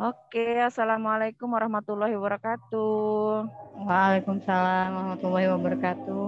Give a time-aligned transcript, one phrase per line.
[0.00, 3.44] Oke, Assalamualaikum warahmatullahi wabarakatuh.
[3.84, 6.24] Waalaikumsalam warahmatullahi wabarakatuh.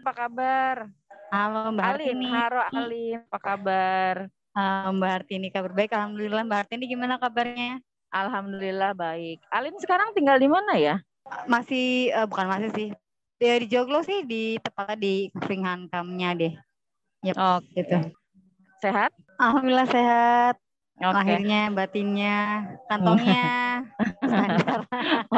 [0.00, 0.88] Apa kabar?
[1.28, 2.28] Halo Mbak Alin, Hartini.
[2.32, 4.14] halo Alin, apa kabar?
[4.56, 6.42] Uh, Mbak Hartini kabar baik, Alhamdulillah.
[6.48, 7.84] Mbak Hartini gimana kabarnya?
[8.08, 9.44] Alhamdulillah baik.
[9.52, 10.96] Alin sekarang tinggal di mana ya?
[11.44, 12.88] Masih, uh, bukan masih sih.
[13.36, 16.54] Di, di Joglo sih, di tepatnya di Kafringhankamnya deh.
[17.28, 18.08] Yep, oh, gitu.
[18.80, 19.12] Sehat?
[19.36, 20.56] Alhamdulillah sehat.
[20.96, 21.12] Okay.
[21.12, 22.36] Lahirnya, batinnya,
[22.88, 23.84] kantongnya.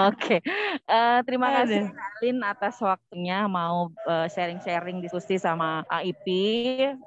[0.07, 0.39] Oke.
[0.39, 0.41] okay.
[0.87, 1.91] Uh, terima kasih
[2.23, 3.91] Alin atas waktunya mau
[4.31, 6.27] sharing-sharing uh, diskusi sama AIP.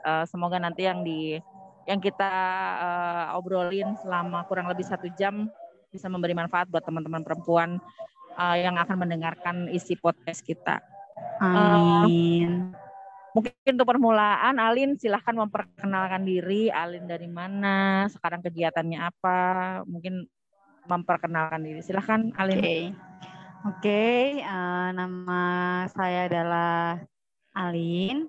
[0.04, 1.40] Uh, semoga nanti yang di
[1.88, 2.34] yang kita
[2.78, 5.48] uh, obrolin selama kurang lebih satu jam
[5.88, 7.80] bisa memberi manfaat buat teman-teman perempuan
[8.36, 10.84] uh, yang akan mendengarkan isi podcast kita.
[11.40, 12.72] Amin.
[12.76, 12.91] Uh,
[13.32, 16.68] Mungkin untuk permulaan, Alin silahkan memperkenalkan diri.
[16.68, 18.08] Alin dari mana?
[18.12, 19.40] Sekarang kegiatannya apa?
[19.88, 20.28] Mungkin
[20.84, 21.80] memperkenalkan diri.
[21.80, 22.60] Silahkan, Alin.
[22.60, 22.80] Oke, okay.
[23.64, 25.44] okay, uh, nama
[25.96, 27.00] saya adalah
[27.56, 28.28] Alin.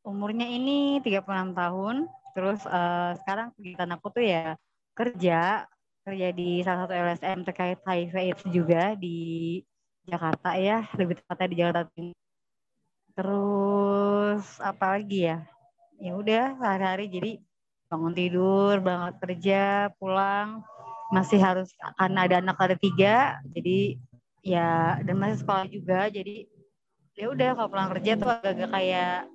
[0.00, 2.08] Umurnya ini 36 tahun.
[2.32, 4.56] Terus uh, sekarang kegiatan aku tuh ya
[4.96, 5.68] kerja
[6.08, 9.60] kerja di salah satu LSM terkait HIV AIDS juga di
[10.08, 12.27] Jakarta ya, lebih tepatnya di Jakarta Timur
[13.18, 15.42] terus apa lagi ya?
[15.98, 17.32] Ya udah sehari-hari jadi
[17.90, 20.62] bangun tidur bangun kerja pulang.
[21.10, 23.98] Masih harus akan ada anak ada tiga jadi
[24.46, 26.46] ya dan masih sekolah juga jadi
[27.18, 29.26] ya udah kalau pulang kerja tuh agak-agak kayak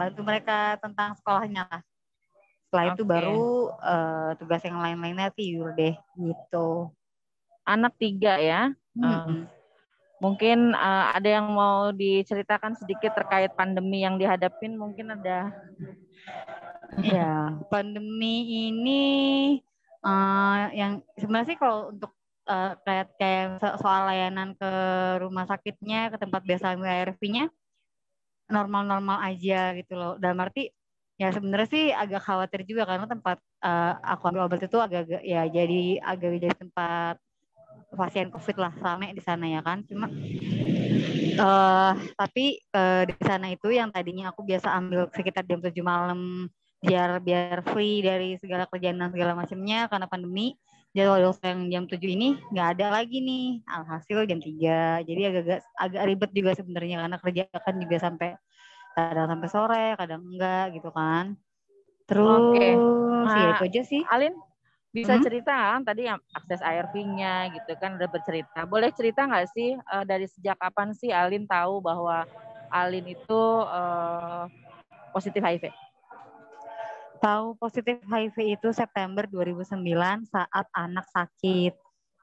[0.00, 1.82] bantu mereka tentang sekolahnya lah.
[2.64, 2.94] Setelah okay.
[2.96, 3.44] itu baru
[3.76, 6.88] uh, tugas yang lain-lainnya tidur deh gitu.
[7.68, 8.72] Anak tiga ya?
[8.96, 9.04] Hmm.
[9.04, 9.57] um,
[10.18, 15.54] Mungkin uh, ada yang mau diceritakan sedikit terkait pandemi yang dihadapin, mungkin ada.
[16.98, 19.04] Ya, pandemi ini
[20.02, 22.10] uh, yang sebenarnya sih kalau untuk
[22.50, 24.72] uh, kayak kayak soal layanan ke
[25.22, 27.46] rumah sakitnya, ke tempat biasa ARV-nya
[28.48, 30.16] normal-normal aja gitu loh.
[30.18, 30.72] Dalam arti
[31.18, 35.42] ya sebenarnya sih agak khawatir juga karena tempat uh, aku ambil obat itu agak-agak ya
[35.50, 37.18] jadi agak jadi tempat
[37.92, 39.84] pasien COVID lah rame di sana ya kan.
[39.88, 40.06] Cuma
[41.40, 46.50] uh, tapi uh, di sana itu yang tadinya aku biasa ambil sekitar jam 7 malam
[46.78, 50.54] biar biar free dari segala kerjaan dan segala macamnya karena pandemi
[50.94, 53.46] jadwal yang jam 7 ini nggak ada lagi nih.
[53.66, 58.30] Alhasil jam 3 jadi agak agak ribet juga sebenarnya karena kerja kan juga sampai
[58.98, 61.38] kadang sampai sore kadang enggak gitu kan.
[62.08, 62.72] Terus okay.
[62.72, 64.02] nah, ya itu aja sih.
[64.08, 64.32] Alin
[65.02, 65.24] bisa hmm?
[65.24, 68.66] cerita kan tadi yang akses ARV-nya gitu kan udah bercerita.
[68.66, 72.26] Boleh cerita nggak sih uh, dari sejak kapan sih Alin tahu bahwa
[72.68, 74.50] Alin itu uh,
[75.14, 75.70] positif HIV?
[77.18, 79.78] Tahu positif HIV itu September 2009
[80.30, 81.74] saat anak sakit.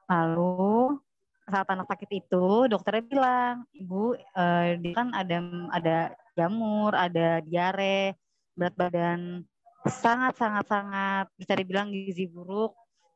[0.07, 0.99] Lalu
[1.45, 5.37] saat anak sakit itu dokternya bilang, ibu uh, dia kan ada
[5.73, 5.97] ada
[6.33, 8.17] jamur, ada diare,
[8.55, 9.45] berat badan
[9.87, 12.73] sangat sangat sangat bisa dibilang gizi buruk.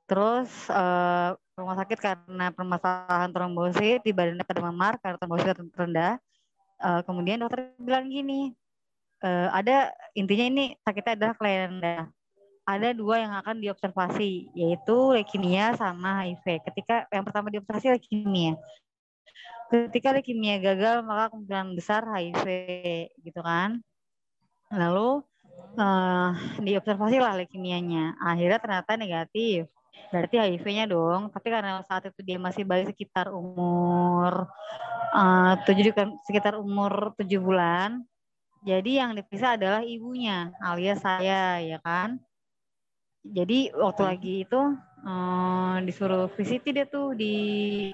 [0.09, 6.17] Terus uh, rumah sakit karena permasalahan trombosit di badannya pada memar karena trombosit rendah.
[6.79, 8.55] Uh, kemudian dokter bilang gini
[9.23, 12.07] uh, ada intinya ini sakitnya adalah kelainan darah
[12.69, 16.61] ada dua yang akan diobservasi yaitu leukemia sama HIV.
[16.69, 18.53] Ketika yang pertama diobservasi leukemia.
[19.73, 22.45] Ketika leukemia gagal maka kemungkinan besar HIV
[23.25, 23.81] gitu kan.
[24.69, 25.25] Lalu
[25.77, 28.17] uh, diobservasi lah leukemianya.
[28.19, 29.67] Akhirnya ternyata negatif.
[30.09, 31.29] Berarti HIV-nya dong.
[31.29, 34.47] Tapi karena saat itu dia masih bayi sekitar umur
[35.13, 35.93] uh, tujuh
[36.25, 38.03] sekitar umur tujuh bulan.
[38.59, 42.19] Jadi yang diperiksa adalah ibunya, alias saya, ya kan.
[43.23, 44.09] Jadi waktu hmm.
[44.11, 44.61] lagi itu
[45.07, 47.35] uh, disuruh VCT dia tuh di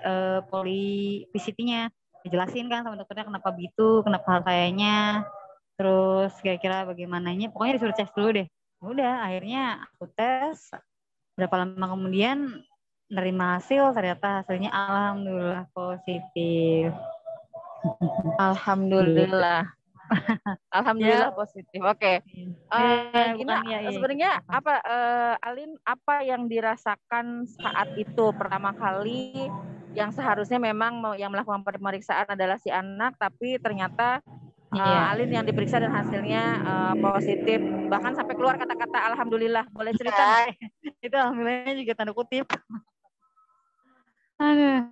[0.01, 1.89] uh, poli VCT-nya.
[2.25, 5.21] Dijelasin kan sama dokternya kenapa begitu, kenapa hal kayaknya
[5.75, 8.47] terus kira-kira bagaimananya pokoknya disuruh tes dulu deh
[8.83, 10.71] udah akhirnya aku tes
[11.35, 12.63] berapa lama kemudian
[13.11, 16.89] nerima hasil ternyata hasilnya alhamdulillah positif
[18.47, 19.75] alhamdulillah
[20.77, 21.37] Alhamdulillah ya.
[21.37, 21.79] positif.
[21.81, 21.97] Oke.
[21.97, 22.15] Okay.
[22.69, 29.49] Uh, ya, ya, ya, sebenarnya apa uh, Alin apa yang dirasakan saat itu pertama kali
[29.95, 34.19] yang seharusnya memang yang melakukan pemeriksaan adalah si anak tapi ternyata
[34.73, 37.59] uh, Alin yang diperiksa dan hasilnya uh, positif.
[37.61, 39.65] Bahkan sampai keluar kata-kata alhamdulillah.
[39.69, 40.53] Boleh cerita ya,
[41.05, 42.47] itu alhamdulillahnya juga tanda kutip.
[44.41, 44.89] Aduh.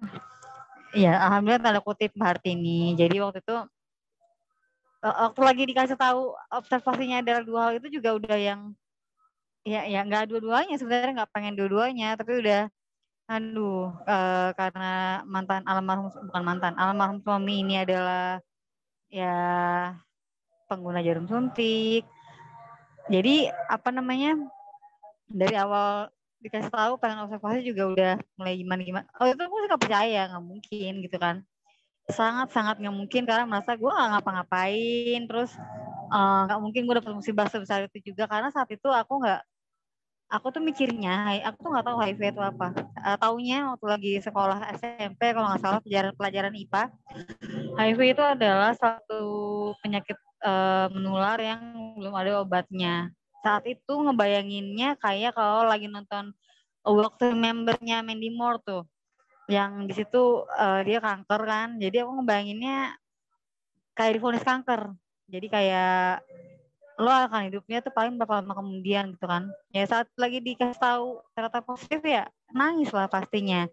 [0.94, 2.12] Iya, alhamdulillah tanda kutip
[2.46, 2.94] ini.
[2.94, 3.58] Jadi waktu itu
[5.02, 8.62] uh, waktu lagi dikasih tahu observasinya adalah dua hal itu juga udah yang
[9.64, 12.14] ya ya nggak dua-duanya sebenarnya nggak pengen dua-duanya.
[12.20, 12.70] Tapi udah
[13.32, 18.44] Aduh, uh, karena mantan almarhum bukan mantan, almarhum suami ini adalah
[19.14, 19.38] ya
[20.66, 22.02] pengguna jarum suntik.
[23.14, 24.34] Jadi apa namanya?
[25.30, 26.10] Dari awal
[26.42, 29.08] dikasih tahu pengen observasi juga udah mulai gimana gimana.
[29.22, 31.46] Oh itu aku nggak percaya, nggak mungkin gitu kan.
[32.10, 35.52] Sangat sangat nggak mungkin karena merasa gue nggak ngapa-ngapain, terus
[36.12, 39.42] eh, nggak uh, mungkin gue dapet musibah sebesar itu juga karena saat itu aku nggak
[40.34, 42.68] aku tuh mikirnya, aku tuh nggak tahu HIV itu apa.
[42.98, 46.84] Uh, taunya waktu lagi sekolah SMP kalau nggak salah pelajaran pelajaran IPA,
[47.78, 49.24] HIV itu adalah satu
[49.86, 51.62] penyakit uh, menular yang
[52.02, 53.14] belum ada obatnya.
[53.46, 56.34] Saat itu ngebayanginnya kayak kalau lagi nonton
[56.84, 58.84] Walk to Remember-nya Mandy Moore tuh,
[59.48, 61.78] yang di situ uh, dia kanker kan.
[61.78, 62.98] Jadi aku ngebayanginnya
[63.94, 64.92] kayak difonis kanker.
[65.30, 66.26] Jadi kayak
[66.98, 69.50] lo akan hidupnya tuh paling berapa lama kemudian gitu kan.
[69.74, 73.66] Ya saat lagi dikasih tahu ternyata positif ya nangis lah pastinya.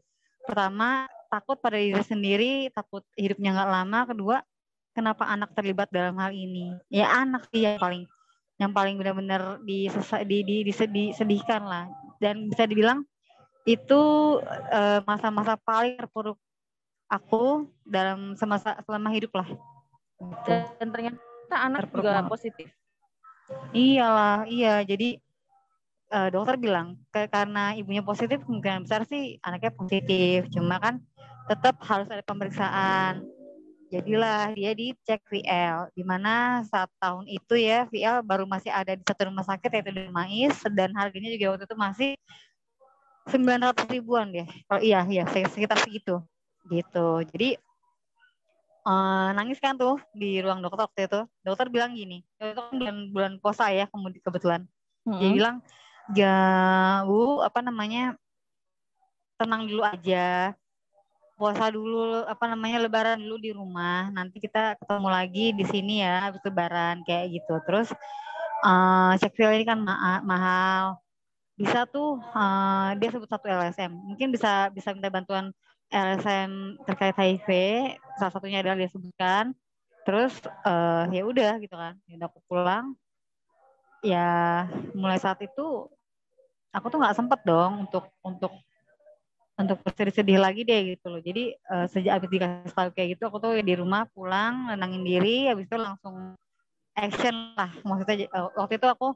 [0.45, 3.99] Pertama takut pada diri sendiri takut hidupnya nggak lama.
[4.09, 4.37] Kedua
[4.97, 6.73] kenapa anak terlibat dalam hal ini?
[6.89, 8.05] Ya anak sih yang paling
[8.61, 11.89] yang paling benar-benar disesa, di, di, disedihkan lah.
[12.21, 13.05] Dan bisa dibilang
[13.69, 14.01] itu
[14.73, 16.37] eh, masa-masa paling terpuruk
[17.09, 19.49] aku dalam semasa selama hidup lah.
[20.49, 22.33] Dan ternyata anak terpuruk juga banget.
[22.33, 22.69] positif
[23.71, 24.83] Iyalah, iya.
[24.83, 25.19] Jadi
[26.11, 30.51] uh, dokter bilang ke, karena ibunya positif kemungkinan besar sih anaknya positif.
[30.51, 30.99] Cuma kan
[31.47, 33.27] tetap harus ada pemeriksaan.
[33.91, 39.03] Jadilah dia dicek VL, di mana saat tahun itu ya VL baru masih ada di
[39.03, 42.11] satu rumah sakit yaitu di Mais dan harganya juga waktu itu masih
[43.27, 44.47] 900 ribuan deh.
[44.71, 46.23] Kalau iya iya sekitar segitu
[46.71, 47.09] gitu.
[47.35, 47.59] Jadi
[48.85, 51.21] uh, nangis kan tuh di ruang dokter waktu itu.
[51.45, 54.63] Dokter bilang gini, itu kan bulan bulan puasa ya kemudian kebetulan.
[55.05, 55.21] Hmm.
[55.21, 55.57] Dia bilang,
[56.17, 56.37] ya
[57.05, 58.17] bu apa namanya
[59.41, 60.53] tenang dulu aja,
[61.41, 64.13] puasa dulu apa namanya lebaran dulu di rumah.
[64.13, 67.57] Nanti kita ketemu lagi di sini ya habis lebaran kayak gitu.
[67.65, 67.89] Terus
[68.61, 71.01] uh, cek feel ini kan ma mahal.
[71.57, 73.93] Bisa tuh uh, dia sebut satu LSM.
[73.93, 75.53] Mungkin bisa bisa minta bantuan
[75.91, 77.49] LSM terkait HIV
[78.15, 79.53] salah satunya adalah dia sebutkan.
[80.07, 80.33] Terus
[80.65, 81.99] uh, ya udah gitu kan.
[82.07, 82.95] Ya aku pulang.
[84.01, 84.65] Ya
[84.97, 85.91] mulai saat itu
[86.73, 88.55] aku tuh nggak sempet dong untuk untuk
[89.61, 91.21] untuk bersedih-sedih lagi deh gitu loh.
[91.21, 95.51] Jadi uh, sejak abis dikasih tahu kayak gitu aku tuh di rumah pulang nenangin diri.
[95.51, 96.39] Habis itu langsung
[96.97, 97.71] action lah.
[97.85, 99.13] Maksudnya uh, waktu itu aku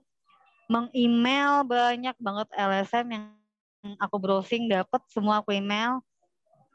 [0.69, 3.25] meng-email banyak banget LSM yang
[4.01, 6.01] aku browsing dapat semua aku email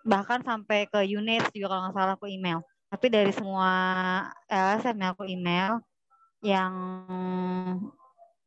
[0.04, 3.72] bahkan sampai ke unit juga kalau nggak salah aku email tapi dari semua
[4.50, 5.72] LSM yang aku email
[6.42, 6.74] yang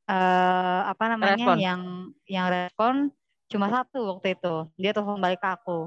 [0.08, 1.56] uh, apa namanya respon.
[1.60, 1.80] yang
[2.26, 2.94] yang respon
[3.52, 5.80] cuma satu waktu itu dia telepon balik ke aku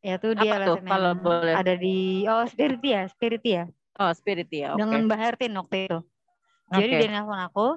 [0.00, 1.54] yaitu dia apa LSM tuh, kalau boleh.
[1.54, 3.64] ada di oh Spirit ya Spirit ya
[4.00, 4.80] oh Spirit ya okay.
[4.80, 5.98] dengan Mbak Hertin waktu itu
[6.72, 7.00] jadi okay.
[7.04, 7.68] dia nelfon aku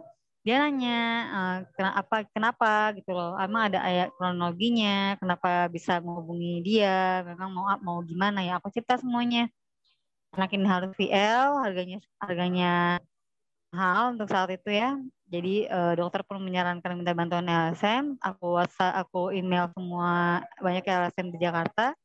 [0.43, 0.99] dia nanya
[1.31, 2.71] uh, kenapa kenapa?
[2.99, 3.39] Gitu loh.
[3.39, 5.15] Emang ada ayat kronologinya?
[5.15, 7.23] Kenapa bisa menghubungi dia?
[7.23, 8.59] Memang mau mau gimana ya?
[8.59, 9.47] Aku cerita semuanya.
[10.35, 12.99] Anak ini harus VL harganya harganya
[13.71, 14.99] mahal untuk saat itu ya.
[15.31, 21.31] Jadi uh, dokter pun menyarankan minta bantuan LSM aku WhatsApp aku email semua banyak LSM
[21.31, 21.95] di Jakarta.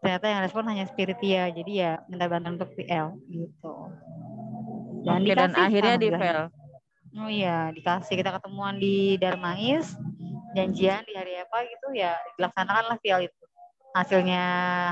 [0.00, 3.74] Ternyata yang respon hanya Spiritia jadi ya minta bantuan untuk VL gitu.
[5.02, 6.59] Dan, Oke, dan akhirnya di VL
[7.18, 9.98] Oh iya, dikasih kita ketemuan di Darmais,
[10.54, 13.44] janjian di hari apa gitu ya dilaksanakan lah vial itu.
[13.90, 14.44] Hasilnya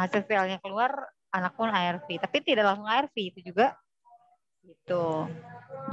[0.03, 0.91] hasil vialnya keluar,
[1.31, 3.79] anak pun ARV, tapi tidak langsung ARV itu juga.
[4.67, 5.05] Gitu.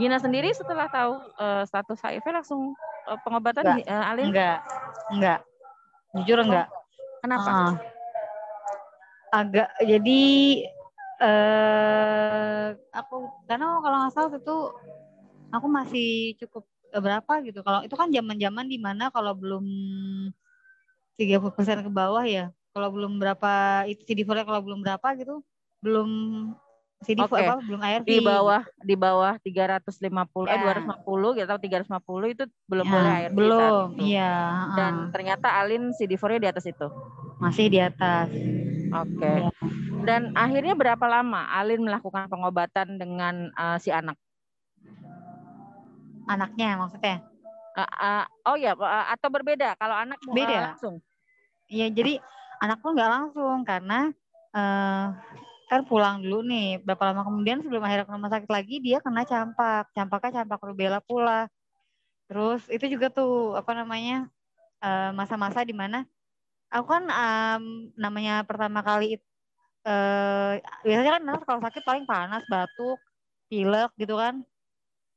[0.01, 2.73] Gina sendiri setelah tahu uh, status HIV langsung
[3.05, 4.25] uh, pengobatan enggak, uh, Alin?
[4.33, 4.59] Enggak,
[5.13, 5.39] enggak.
[6.17, 6.67] Jujur enggak.
[7.21, 7.49] Kenapa?
[7.49, 7.73] Uh,
[9.35, 10.23] agak jadi
[11.15, 14.57] eh uh, aku karena kalau nggak salah itu
[15.55, 17.59] aku masih cukup eh, berapa gitu.
[17.63, 19.65] Kalau itu kan zaman-zaman di mana kalau belum
[21.15, 22.51] 30% ke bawah ya.
[22.75, 25.39] Kalau belum berapa itu CD4 kalau belum berapa gitu,
[25.79, 26.09] belum
[27.03, 27.45] CD okay.
[27.45, 28.07] apa belum ARV.
[28.07, 30.01] Di bawah di bawah 350
[30.49, 30.55] ya.
[30.55, 34.35] eh 250 gitu atau 350 itu belum ya, boleh ARV Belum, iya.
[34.75, 35.11] Dan uh.
[35.11, 36.87] ternyata Alin CD4-nya di atas itu.
[37.39, 38.27] Masih di atas.
[38.91, 39.21] Oke.
[39.21, 39.37] Okay.
[39.45, 39.51] Ya.
[40.05, 44.17] Dan akhirnya berapa lama Alin melakukan pengobatan dengan uh, si anak?
[46.25, 47.23] Anaknya maksudnya?
[47.75, 49.75] Uh, uh, oh ya uh, atau berbeda?
[49.75, 50.55] Kalau anak beda.
[50.55, 50.95] uh, langsung?
[51.67, 52.21] Iya jadi
[52.61, 54.13] anak pun nggak langsung karena
[54.55, 55.11] uh,
[55.67, 56.79] kan pulang dulu nih.
[56.83, 59.91] Berapa lama kemudian sebelum akhirnya ke rumah sakit lagi dia kena campak.
[59.91, 61.51] Campaknya campak rubella pula.
[62.25, 64.29] Terus itu juga tuh apa namanya
[64.85, 66.05] masa masa-masa di mana
[66.69, 67.63] aku kan um,
[67.95, 69.17] namanya pertama kali
[69.87, 72.99] uh, biasanya kan kalau sakit paling panas batuk
[73.47, 74.41] pilek gitu kan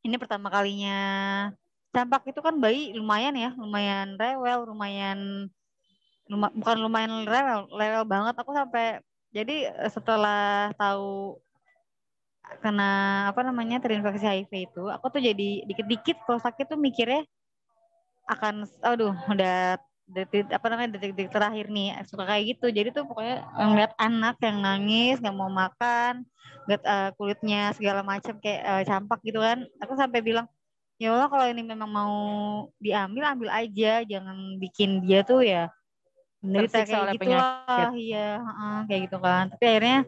[0.06, 0.98] ini pertama kalinya.
[1.88, 5.48] Campak itu kan bayi lumayan ya lumayan rewel lumayan
[6.28, 8.34] luma, bukan lumayan rewel rewel banget.
[8.36, 9.00] Aku sampai
[9.32, 11.40] jadi eh, setelah tahu
[12.64, 12.90] kena
[13.28, 17.28] apa namanya terinfeksi HIV itu aku tuh jadi dikit-dikit kalau sakit tuh mikirnya
[18.24, 19.76] akan aduh udah
[20.08, 22.72] detik apa namanya detik-detik terakhir nih suka kayak gitu.
[22.72, 26.24] Jadi tuh pokoknya ngeliat anak yang nangis nggak mau makan
[26.64, 29.68] ngeliat uh, kulitnya segala macam kayak uh, campak gitu kan.
[29.84, 30.48] Aku sampai bilang
[30.96, 32.16] ya Allah kalau ini memang mau
[32.80, 34.00] diambil ambil aja.
[34.04, 35.68] Jangan bikin dia tuh ya
[36.40, 36.88] menderita.
[36.88, 39.52] Kayak gitu lah iya uh, kayak gitu kan.
[39.52, 39.98] Tapi akhirnya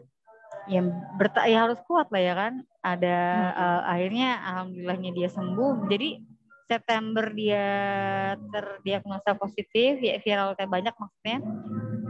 [0.69, 0.81] ya
[1.17, 2.53] berta ya harus kuat lah ya kan.
[2.81, 3.53] Ada hmm.
[3.61, 5.85] uh, akhirnya alhamdulillahnya dia sembuh.
[5.85, 6.30] Jadi
[6.71, 7.67] September dia
[8.47, 11.43] terdiagnosa positif ya viral kayak banyak maksudnya.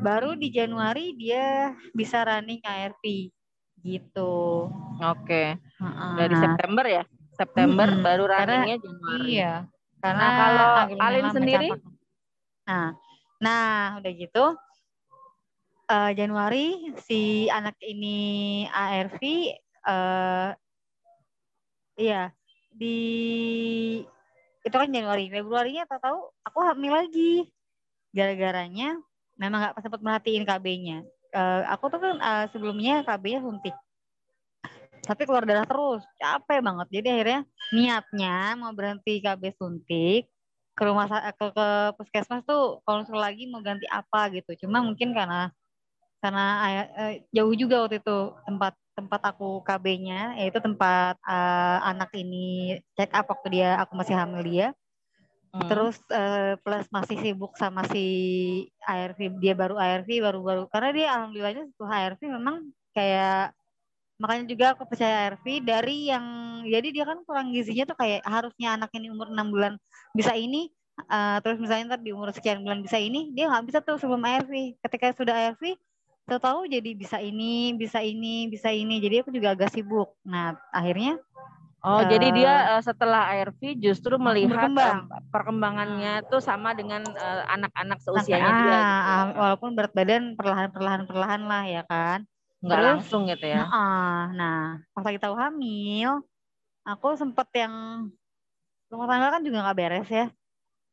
[0.06, 3.34] Baru di Januari dia bisa running ARV
[3.82, 4.70] gitu.
[5.02, 5.58] Oke.
[5.58, 6.18] Okay.
[6.22, 7.04] dari September ya?
[7.34, 9.22] September hmm, baru runningnya Januari.
[9.26, 9.54] iya
[10.02, 10.68] karena nah, kalau
[11.02, 11.68] Alin sendiri?
[12.66, 12.94] nah
[13.42, 14.46] nah udah gitu.
[15.92, 19.20] Uh, Januari si anak ini ARV
[19.84, 20.56] uh,
[22.00, 22.32] iya
[22.72, 23.00] di
[24.62, 25.30] itu kan Januari.
[25.30, 27.50] Februarinya tahu tahu aku hamil lagi.
[28.12, 29.00] Gara-garanya
[29.40, 33.76] memang nggak sempat merhatiin KB-nya uh, aku tuh kan uh, sebelumnya KB-nya suntik.
[35.02, 36.06] Tapi keluar darah terus.
[36.22, 36.88] Capek banget.
[36.94, 37.42] Jadi akhirnya
[37.74, 40.30] niatnya mau berhenti KB suntik
[40.72, 41.68] ke rumah ke, ke
[42.00, 44.68] puskesmas tuh kalau lagi mau ganti apa gitu.
[44.68, 45.50] Cuma mungkin karena
[46.22, 46.46] karena
[46.94, 53.10] uh, jauh juga waktu itu tempat tempat aku KB-nya yaitu tempat uh, anak ini check
[53.18, 54.70] up waktu dia aku masih hamil dia.
[55.52, 55.68] Hmm.
[55.68, 58.08] terus uh, plus masih sibuk sama si
[58.88, 60.64] ARV dia baru ARV baru-baru.
[60.72, 62.56] Karena dia alhamdulillahnya setelah ARV memang
[62.96, 63.52] kayak
[64.22, 66.26] makanya juga aku percaya ARV dari yang
[66.70, 69.74] jadi dia kan kurang gizinya tuh kayak harusnya anak ini umur enam bulan
[70.14, 70.70] bisa ini
[71.10, 74.22] uh, terus misalnya ntar di umur sekian bulan bisa ini dia nggak bisa tuh sebelum
[74.22, 75.74] ARV ketika sudah ARV
[76.32, 79.04] tahu-tahu jadi bisa ini, bisa ini, bisa ini.
[79.04, 80.16] Jadi aku juga agak sibuk.
[80.24, 81.20] Nah, akhirnya
[81.82, 85.10] Oh, uh, jadi dia uh, setelah ARV justru melihat berkembang.
[85.10, 87.02] uh, perkembangannya tuh sama dengan
[87.50, 88.62] anak-anak uh, seusianya dia.
[88.62, 88.70] Gitu.
[88.70, 92.22] Uh, walaupun berat badan perlahan-perlahan perlahan lah ya kan.
[92.62, 93.66] Nggak Terus, langsung gitu ya.
[93.66, 94.62] Nah, nah,
[94.94, 96.22] pas lagi tahu hamil,
[96.86, 97.74] aku sempet yang
[98.94, 100.30] rumah tangga kan juga nggak beres ya.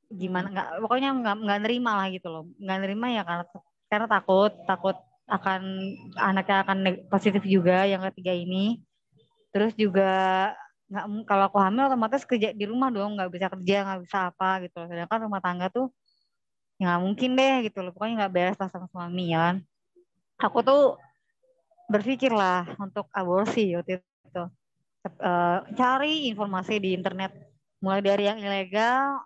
[0.08, 2.48] Gimana nggak pokoknya nggak nggak nerima lah gitu loh.
[2.56, 3.44] Nggak nerima ya karena
[3.92, 4.96] karena takut, takut
[5.28, 5.60] akan
[6.16, 6.78] anaknya akan
[7.12, 8.80] positif juga yang ketiga ini.
[9.52, 10.10] Terus juga
[10.88, 14.64] nggak kalau aku hamil otomatis kerja di rumah dong nggak bisa kerja nggak bisa apa
[14.64, 15.92] gitu sedangkan rumah tangga tuh
[16.80, 17.92] ya nggak mungkin deh gitu loh.
[17.92, 19.56] Pokoknya nggak beres lah sama suami ya kan?
[20.38, 20.96] Aku tuh
[21.92, 24.44] berpikir lah untuk aborsi waktu itu.
[25.04, 25.32] E,
[25.74, 27.34] cari informasi di internet.
[27.82, 29.22] Mulai dari yang ilegal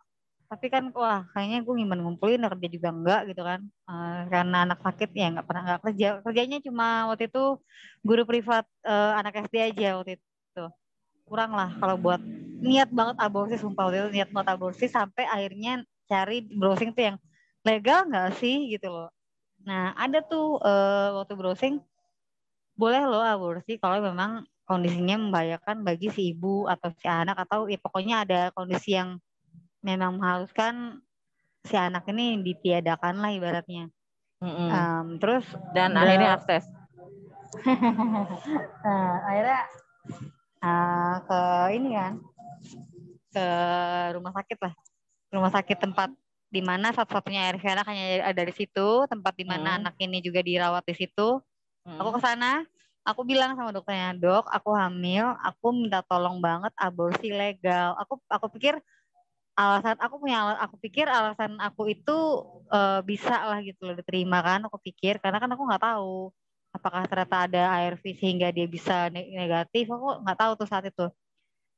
[0.52, 3.64] tapi kan wah kayaknya gue ngimban ngumpulin kerja juga enggak gitu kan.
[3.88, 6.08] Uh, karena anak sakit ya nggak pernah nggak kerja.
[6.20, 7.56] Kerjanya cuma waktu itu
[8.04, 10.64] guru privat uh, anak SD aja waktu itu.
[11.24, 12.20] Kurang lah kalau buat
[12.60, 17.16] niat banget aborsi sumpah waktu itu niat banget aborsi sampai akhirnya cari browsing tuh yang
[17.64, 19.08] legal nggak sih gitu loh.
[19.64, 21.80] Nah ada tuh uh, waktu browsing
[22.76, 27.80] boleh loh aborsi kalau memang kondisinya membahayakan bagi si ibu atau si anak atau ya
[27.80, 29.16] pokoknya ada kondisi yang
[29.82, 31.02] memang mengharuskan
[31.62, 33.90] si anak ini ditiadakan lah ibaratnya.
[34.42, 34.68] Mm-hmm.
[34.74, 36.66] Um, terus dan akhirnya akses.
[38.82, 39.60] nah, akhirnya
[40.64, 41.40] uh, ke
[41.78, 42.14] ini kan
[43.32, 43.48] ke
[44.18, 44.74] rumah sakit lah,
[45.30, 46.10] rumah sakit tempat
[46.52, 49.78] di mana satu-satunya RV anak hanya ada di situ, tempat di mana mm.
[49.80, 51.40] anak ini juga dirawat di situ.
[51.88, 51.96] Mm.
[51.96, 52.60] Aku ke sana,
[53.08, 57.96] aku bilang sama dokternya, dok, aku hamil, aku minta tolong banget aborsi legal.
[58.04, 58.76] Aku aku pikir
[59.52, 62.16] alasan aku punya aku pikir alasan aku itu
[62.72, 65.20] uh, bisa lah gitu loh diterima kan aku pikir.
[65.20, 66.32] Karena kan aku nggak tahu
[66.72, 69.84] apakah ternyata ada ARV sehingga dia bisa negatif.
[69.92, 71.06] Aku nggak tahu tuh saat itu.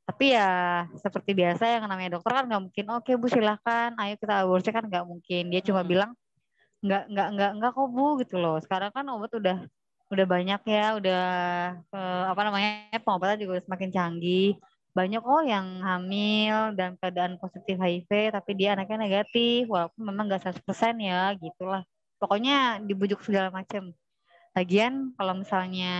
[0.05, 4.35] Tapi ya seperti biasa yang namanya dokter kan nggak mungkin oke bu silahkan ayo kita
[4.47, 4.71] aborsi.
[4.71, 5.43] Kan nggak mungkin.
[5.51, 5.91] Dia cuma hmm.
[5.91, 6.11] bilang
[6.85, 8.57] nggak nggak nggak nggak kok bu gitu loh.
[8.63, 9.59] Sekarang kan obat udah
[10.13, 11.25] udah banyak ya udah
[11.91, 12.71] uh, apa namanya
[13.03, 14.55] pengobatan juga semakin canggih
[14.95, 20.55] banyak kok yang hamil dan keadaan positif HIV tapi dia anaknya negatif walaupun memang gak
[20.55, 21.83] 100% ya gitulah
[22.23, 23.91] pokoknya dibujuk segala macam
[24.55, 25.95] lagian kalau misalnya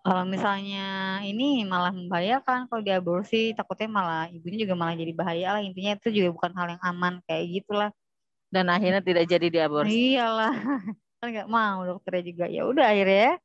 [0.00, 5.62] kalau misalnya ini malah membahayakan kalau diaborsi takutnya malah ibunya juga malah jadi bahaya lah
[5.66, 7.90] intinya itu juga bukan hal yang aman kayak gitulah
[8.50, 10.18] Dan akhirnya tidak jadi diaborsi.
[10.18, 10.54] Iyalah,
[11.22, 12.44] kan nggak mau dokternya juga.
[12.50, 13.38] Ya udah akhirnya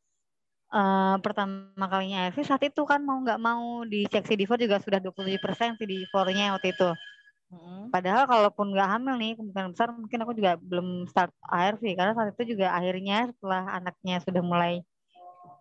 [0.75, 5.39] uh, pertama kalinya ARV saat itu kan mau nggak mau dicek CD4 juga sudah 27
[5.39, 6.89] persen CD4-nya waktu itu.
[7.49, 7.87] Hmm.
[7.93, 12.35] Padahal kalaupun nggak hamil nih kemungkinan besar mungkin aku juga belum start ARV karena saat
[12.35, 14.73] itu juga akhirnya setelah anaknya sudah mulai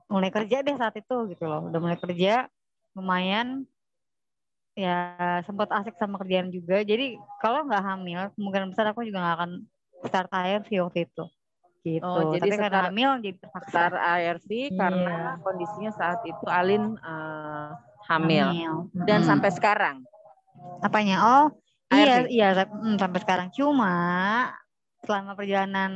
[0.08, 2.48] mulai kerja deh saat itu gitu loh udah mulai kerja
[2.92, 3.64] lumayan
[4.74, 5.16] ya
[5.46, 9.50] sempat asik sama kerjaan juga jadi kalau nggak hamil kemungkinan besar aku juga nggak akan
[10.04, 11.24] start ARV waktu itu
[11.84, 14.72] gitu oh, jadi Tapi karena hamil jadi terpaksa ARV yeah.
[14.74, 17.76] karena kondisinya saat itu Alin uh,
[18.08, 18.48] hamil.
[18.48, 18.74] hamil
[19.04, 19.28] dan hmm.
[19.28, 19.96] sampai sekarang
[20.80, 21.46] apanya oh
[21.94, 23.48] Iya, iya hmm, sampai sekarang.
[23.54, 23.94] Cuma
[25.04, 25.92] selama perjalanan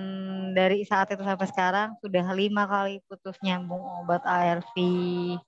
[0.52, 4.76] dari saat itu sampai sekarang sudah lima kali putus nyambung obat ARV.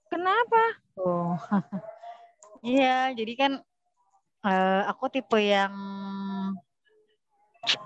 [0.08, 0.62] Kenapa?
[0.96, 1.36] Oh,
[2.64, 3.12] iya.
[3.12, 3.52] Jadi kan
[4.48, 5.72] uh, aku tipe yang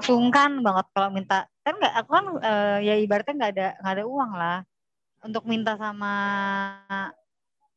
[0.02, 1.46] sungkan banget kalau minta.
[1.66, 4.58] Kan nggak aku kan uh, ya ibaratnya nggak ada nggak ada uang lah.
[5.24, 6.14] Untuk minta sama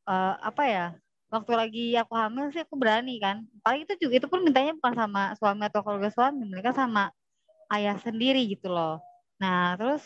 [0.04, 0.88] uh, apa ya
[1.28, 3.44] waktu lagi aku hamil sih aku berani kan.
[3.64, 7.10] Paling itu juga itu pun mintanya bukan sama suami atau keluarga suami mereka sama
[7.74, 9.02] ayah sendiri gitu loh.
[9.42, 10.04] Nah terus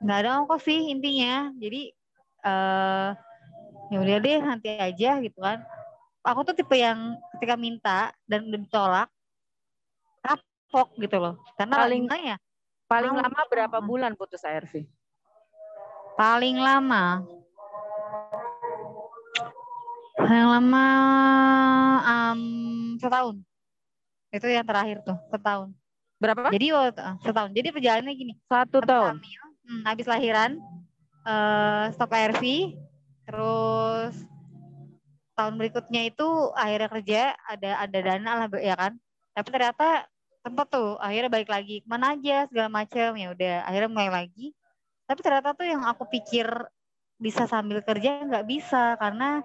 [0.00, 1.50] nggak ada ongkos sih intinya.
[1.58, 1.90] Jadi
[2.46, 3.12] uh,
[3.90, 5.64] ya udah deh nanti aja gitu kan.
[6.20, 9.08] Aku tuh tipe yang ketika minta dan udah ditolak
[10.70, 12.36] kapok gitu loh karena paling ya
[12.86, 14.86] paling lama berapa bulan putus ARV
[16.14, 17.26] paling lama
[20.30, 20.86] yang lama
[22.04, 22.40] um,
[23.00, 23.36] setahun.
[24.30, 25.72] Itu yang terakhir tuh, setahun.
[26.20, 26.52] Berapa?
[26.52, 26.86] Jadi oh,
[27.24, 27.50] setahun.
[27.56, 28.32] Jadi perjalanannya gini.
[28.46, 29.18] Satu tahun.
[29.18, 30.60] Hamil, hmm, habis lahiran,
[31.24, 32.44] uh, stop ARV,
[33.24, 34.14] terus
[35.34, 38.92] tahun berikutnya itu akhirnya kerja, ada ada dana lah ya kan.
[39.32, 40.04] Tapi ternyata
[40.40, 44.56] tempat tuh akhirnya balik lagi ke mana aja segala macam ya udah akhirnya mulai lagi.
[45.04, 46.46] Tapi ternyata tuh yang aku pikir
[47.20, 49.44] bisa sambil kerja nggak bisa karena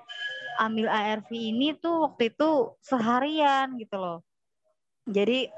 [0.55, 4.23] ambil ARV ini tuh waktu itu seharian gitu loh.
[5.03, 5.51] Jadi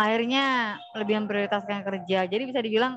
[0.00, 2.24] akhirnya lebih memprioritaskan kerja.
[2.24, 2.96] Jadi bisa dibilang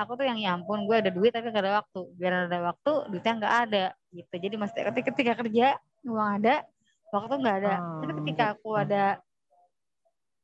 [0.00, 2.00] aku tuh yang ya ampun gue ada duit tapi gak ada waktu.
[2.16, 3.84] Biar ada waktu duitnya nggak ada
[4.16, 4.34] gitu.
[4.40, 5.76] Jadi mesti ketika, ketika kerja
[6.08, 6.64] uang ada,
[7.12, 7.74] waktu nggak ada.
[8.00, 8.82] Tapi ketika aku gitu.
[8.88, 9.04] ada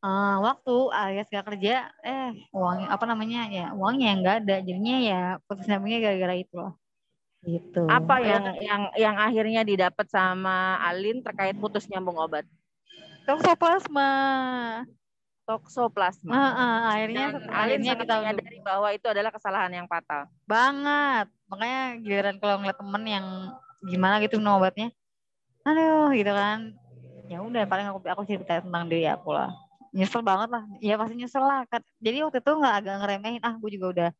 [0.04, 4.56] uh, waktu alias gak kerja, eh uang apa namanya ya uangnya yang nggak ada.
[4.60, 6.72] Jadinya ya putus nyambungnya gara-gara itu loh.
[7.44, 7.82] Gitu.
[7.88, 12.44] Apa yang yang yang akhirnya didapat sama Alin terkait putus nyambung obat?
[13.24, 14.12] Toksoplasma.
[15.44, 16.32] Toksoplasma.
[16.32, 20.24] Uh, uh, akhirnya Dan akhirnya kita menyadari bahwa itu adalah kesalahan yang fatal.
[20.48, 21.28] Banget.
[21.52, 23.26] Makanya giliran kalau ngeliat temen yang
[23.84, 24.88] gimana gitu minum obatnya,
[25.60, 26.72] aduh gitu kan.
[27.28, 29.52] Ya udah paling aku aku cerita tentang diri aku lah.
[29.94, 30.66] Nyesel banget lah.
[30.82, 31.62] Ya pasti nyesel lah.
[32.02, 33.42] Jadi waktu itu nggak agak ngeremehin.
[33.46, 34.10] Ah, gue juga udah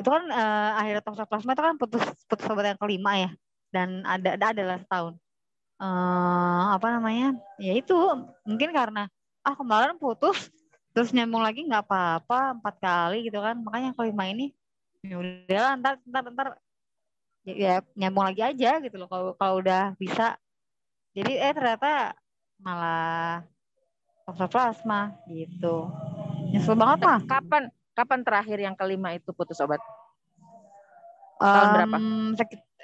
[0.00, 3.30] itu kan uh, akhirnya toksoplasma itu kan putus putus obat yang kelima ya
[3.68, 5.14] dan ada ada adalah setahun
[5.76, 7.92] uh, apa namanya ya itu
[8.48, 9.12] mungkin karena
[9.44, 10.48] ah kemarin putus
[10.96, 14.56] terus nyambung lagi nggak apa-apa empat kali gitu kan makanya kelima ini
[15.04, 16.48] ya udah ntar ntar ntar
[17.44, 20.40] ya, ya nyambung lagi aja gitu loh kalau kalau udah bisa
[21.12, 22.16] jadi eh ternyata
[22.56, 23.44] malah
[24.28, 25.88] toksoplasma gitu.
[26.50, 27.18] Nyesel banget lah.
[27.24, 29.82] Kapan Kapan terakhir yang kelima itu putus obat?
[31.36, 31.96] Tahun um, berapa?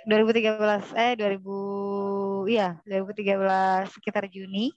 [0.07, 4.77] 2013 eh 2000 iya 2013 sekitar Juni.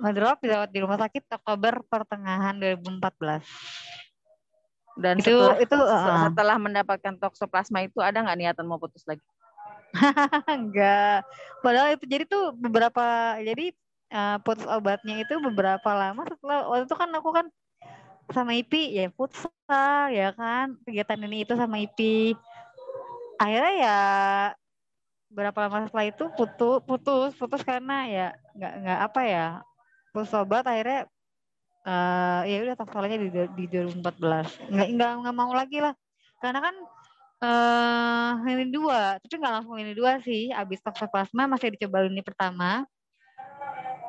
[0.00, 3.44] Ngedrop dirawat di rumah sakit Oktober pertengahan 2014
[4.92, 9.24] dan itu setelah, itu uh, setelah mendapatkan toksoplasma itu ada nggak niatan mau putus lagi?
[10.48, 11.24] Enggak
[11.64, 13.72] padahal itu jadi tuh beberapa jadi
[14.12, 17.46] uh, putus obatnya itu beberapa lama setelah waktu itu kan aku kan
[18.30, 20.78] sama IPI ya futsal ya kan?
[20.86, 22.36] Kegiatan ini itu sama IPI
[23.42, 23.98] akhirnya ya
[25.32, 29.46] berapa lama setelah itu putus putus putus karena ya nggak nggak apa ya
[30.12, 31.08] putus sobat akhirnya
[31.88, 35.94] uh, ya udah toksolnya di, di 2014 nggak nggak nggak mau lagi lah.
[36.42, 36.74] Karena kan
[37.42, 40.52] uh, ini dua tapi nggak langsung ini dua sih.
[40.54, 42.86] Abis toksoplasma masih dicoba ini pertama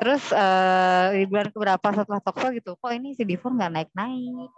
[0.04, 4.52] Terus uh, di bulan keberapa setelah tokso gitu, kok ini CD4 nggak naik-naik,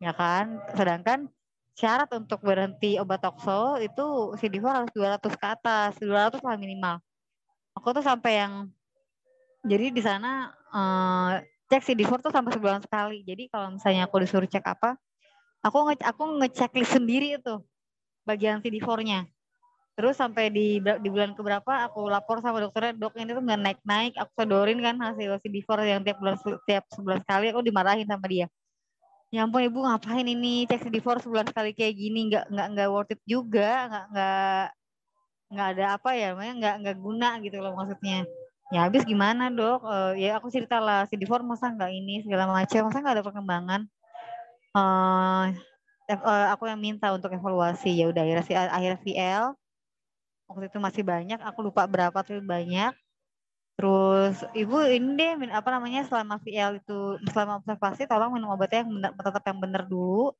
[0.00, 0.64] ya kan?
[0.72, 1.28] Sedangkan
[1.76, 7.04] syarat untuk berhenti obat tokso itu CD4 harus 200 ke atas, 200 lah minimal.
[7.76, 8.72] Aku tuh sampai yang
[9.60, 11.36] jadi di sana uh,
[11.68, 13.28] cek CD4 tuh sampai sebulan sekali.
[13.28, 14.96] Jadi kalau misalnya aku disuruh cek apa,
[15.60, 17.60] aku nge aku ngecek sendiri itu
[18.24, 19.28] bagian CD4-nya
[19.92, 23.80] terus sampai di di bulan keberapa aku lapor sama dokternya dok ini tuh nggak naik
[23.84, 28.24] naik aku sodorin kan hasil CD4 yang tiap bulan tiap sebulan sekali aku dimarahin sama
[28.24, 28.48] dia.
[29.32, 30.68] Ya ampun ibu ngapain ini?
[30.68, 34.64] Cek di for sebulan sekali kayak gini nggak nggak nggak worth it juga nggak nggak
[35.52, 38.28] nggak ada apa ya namanya nggak nggak guna gitu loh maksudnya.
[38.72, 39.84] Ya habis gimana dok?
[39.84, 43.24] Uh, ya aku cerita lah si for masa nggak ini segala macam masa nggak ada
[43.24, 43.80] perkembangan?
[44.72, 45.52] Uh,
[46.52, 49.56] aku yang minta untuk evaluasi ya udah akhirnya si akhir VL
[50.52, 52.92] waktu itu masih banyak aku lupa berapa tapi banyak.
[53.80, 58.92] Terus ibu ini deh apa namanya selama VL itu selama observasi tolong minum obatnya yang
[58.92, 60.36] benar, tetap yang benar dulu.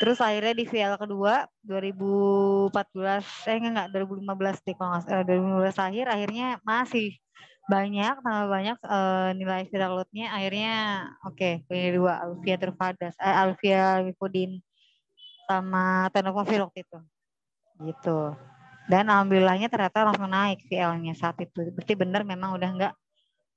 [0.00, 5.24] Terus akhirnya di VL kedua 2014 eh enggak enggak 2015 deh kalau nggak eh,
[5.70, 7.08] 2015 akhir akhirnya masih
[7.66, 10.26] banyak tambah banyak uh, nilai viral loadnya.
[10.34, 10.74] Akhirnya
[11.22, 14.58] oke okay, ini dua Alvia Tervadas eh, Alvia Lipodin
[15.46, 16.98] sama Tenofovir waktu itu.
[17.86, 18.55] Gitu
[18.86, 21.74] dan alhamdulillahnya ternyata langsung naik VL-nya saat itu.
[21.74, 22.92] Berarti benar memang udah enggak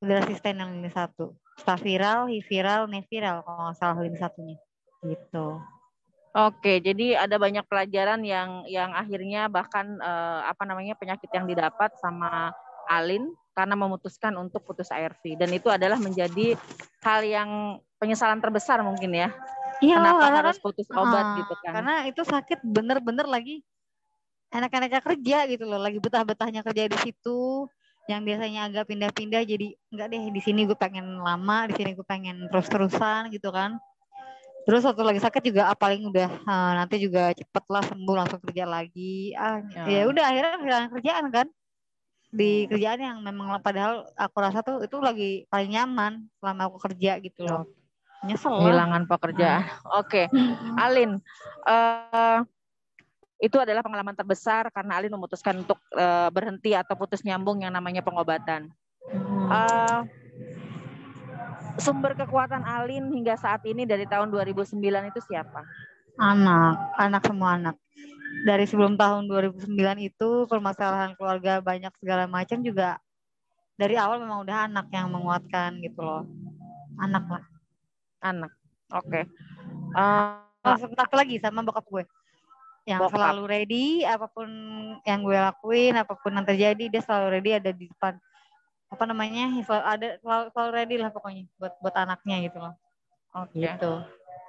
[0.02, 1.38] udah resisten yang ini satu.
[1.60, 4.58] Staf viral, viral, neviral kalau nggak salah lini satunya.
[5.06, 5.48] Gitu.
[6.30, 11.94] Oke, jadi ada banyak pelajaran yang yang akhirnya bahkan eh, apa namanya penyakit yang didapat
[12.00, 12.54] sama
[12.90, 16.56] Alin karena memutuskan untuk putus ARV dan itu adalah menjadi
[17.04, 17.50] hal yang
[18.00, 19.30] penyesalan terbesar mungkin ya.
[19.80, 21.74] Iya, Kenapa harus kan, putus obat uh, gitu kan?
[21.76, 23.64] Karena itu sakit bener-bener lagi
[24.50, 27.70] enak-enaknya kerja gitu loh lagi betah-betahnya kerja di situ
[28.10, 32.06] yang biasanya agak pindah-pindah jadi enggak deh di sini gue pengen lama di sini gue
[32.06, 33.78] pengen terus-terusan gitu kan.
[34.66, 38.42] Terus waktu lagi sakit juga ah, paling udah uh, nanti juga cepet lah sembuh langsung
[38.42, 39.34] kerja lagi.
[39.38, 41.48] Ah ya, ya udah akhirnya kehilangan kerjaan kan.
[42.30, 42.70] Di hmm.
[42.74, 47.46] kerjaan yang memang padahal aku rasa tuh itu lagi paling nyaman selama aku kerja gitu
[47.46, 47.70] loh.
[48.26, 49.70] Nyesel kehilangan pekerjaan.
[49.70, 50.02] Hmm.
[50.02, 50.10] oke.
[50.10, 50.26] Okay.
[50.82, 51.22] Alin
[51.70, 52.42] uh,
[53.40, 58.04] itu adalah pengalaman terbesar karena Alin memutuskan untuk uh, berhenti atau putus nyambung yang namanya
[58.04, 58.68] pengobatan.
[59.48, 60.04] Uh,
[61.80, 65.64] sumber kekuatan Alin hingga saat ini dari tahun 2009 itu siapa?
[66.20, 67.76] Anak, anak semua anak.
[68.44, 69.72] Dari sebelum tahun 2009
[70.04, 73.00] itu permasalahan keluarga banyak segala macam juga
[73.80, 76.28] dari awal memang udah anak yang menguatkan gitu loh.
[77.00, 77.44] Anak lah.
[78.20, 78.52] Anak.
[78.92, 79.24] Oke.
[79.24, 79.24] Okay.
[79.96, 80.44] Uh,
[80.76, 82.04] satu lagi sama bokap gue
[82.90, 83.22] yang Bokap.
[83.22, 84.50] selalu ready apa pun
[85.06, 88.18] yang gue lakuin apa pun yang terjadi dia selalu ready ada di depan.
[88.90, 89.54] Apa namanya?
[89.62, 92.74] Selalu ada selalu, selalu ready lah pokoknya buat buat anaknya gitu loh.
[93.38, 93.94] Oh gitu.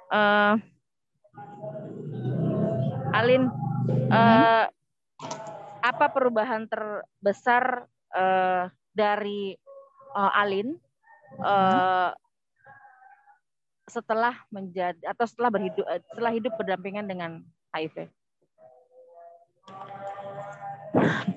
[0.09, 0.57] Uh,
[3.13, 3.53] Alin
[4.09, 4.65] uh,
[5.85, 7.85] apa perubahan terbesar
[8.17, 8.65] uh,
[8.97, 9.53] dari
[10.17, 10.81] uh, Alin
[11.45, 12.09] uh,
[13.85, 17.31] setelah menjadi atau setelah berhidup setelah hidup berdampingan dengan
[17.75, 18.09] HIV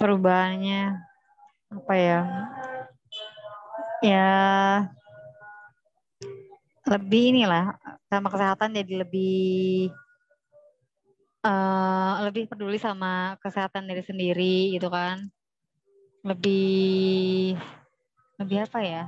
[0.01, 0.99] perubahannya
[1.75, 2.21] apa ya
[4.05, 4.31] ya
[6.85, 7.75] lebih inilah
[8.13, 9.89] sama kesehatan jadi lebih
[11.43, 15.25] uh, lebih peduli sama kesehatan diri sendiri gitu kan
[16.25, 17.57] lebih
[18.39, 19.05] lebih apa ya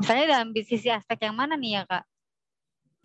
[0.00, 2.04] misalnya dalam sisi aspek yang mana nih ya kak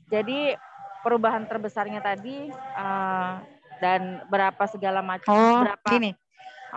[0.08, 0.56] jadi
[1.03, 3.39] perubahan terbesarnya tadi uh,
[3.80, 6.12] dan berapa segala macam oh, berapa gini.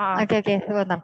[0.00, 1.00] Oke oke sebentar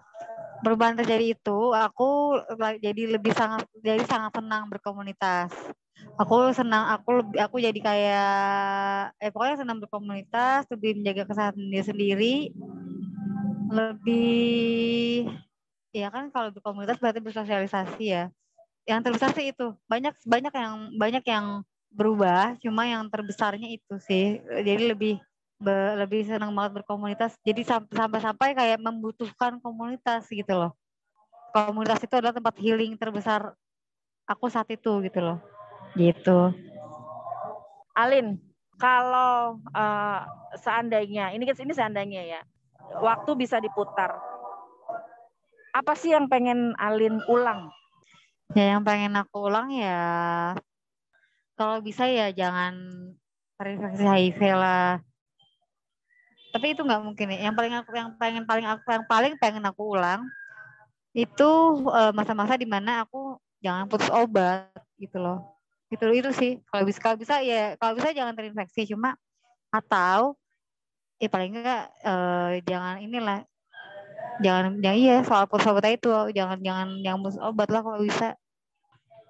[0.64, 2.40] perubahan terjadi itu aku
[2.80, 5.52] jadi lebih sangat jadi sangat senang berkomunitas.
[6.16, 8.32] Aku senang aku lebih aku jadi kayak
[9.20, 12.34] eh pokoknya senang berkomunitas lebih menjaga kesehatan diri sendiri.
[13.72, 15.28] Lebih
[15.92, 18.24] ya kan kalau berkomunitas berarti bersosialisasi ya.
[18.86, 19.74] Yang terbesar sih itu.
[19.88, 21.46] Banyak banyak yang banyak yang
[21.92, 24.40] berubah cuma yang terbesarnya itu sih.
[24.40, 25.14] Jadi lebih
[25.62, 27.36] lebih senang banget berkomunitas.
[27.40, 30.72] Jadi sampai-sampai kayak membutuhkan komunitas gitu loh.
[31.56, 33.56] Komunitas itu adalah tempat healing terbesar
[34.28, 35.38] aku saat itu gitu loh.
[35.96, 36.52] Gitu.
[37.96, 38.36] Alin,
[38.76, 40.20] kalau uh,
[40.60, 42.40] seandainya ini kan ini seandainya ya,
[43.00, 44.20] waktu bisa diputar.
[45.72, 47.72] Apa sih yang pengen Alin ulang?
[48.52, 50.04] Ya yang pengen aku ulang ya
[51.56, 52.76] kalau bisa ya jangan
[53.56, 55.00] terinfeksi HIV lah
[56.56, 59.60] tapi itu nggak mungkin ya yang paling aku yang pengen paling aku yang paling pengen
[59.68, 60.24] aku ulang
[61.12, 61.50] itu
[61.92, 65.44] eh, masa-masa uh, di mana aku jangan putus obat gitu loh.
[65.92, 66.64] Itu itu sih.
[66.72, 68.88] Kalau bisa kalau bisa ya kalau bisa jangan terinfeksi.
[68.88, 69.20] Cuma
[69.68, 70.36] atau
[71.20, 73.44] ya paling enggak uh, jangan inilah.
[74.40, 76.08] Jangan ya iya soal putus obat itu.
[76.32, 78.32] Jangan jangan jangan putus obat lah kalau bisa.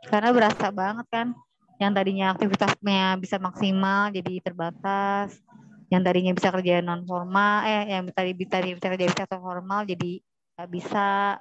[0.06, 1.34] Karena berasa banget kan
[1.82, 5.38] yang tadinya aktivitasnya bisa maksimal jadi terbatas
[5.86, 10.18] yang tadinya bisa kerja non formal eh yang tadi tadi bisa kerja bisa formal jadi
[10.56, 11.38] nggak bisa.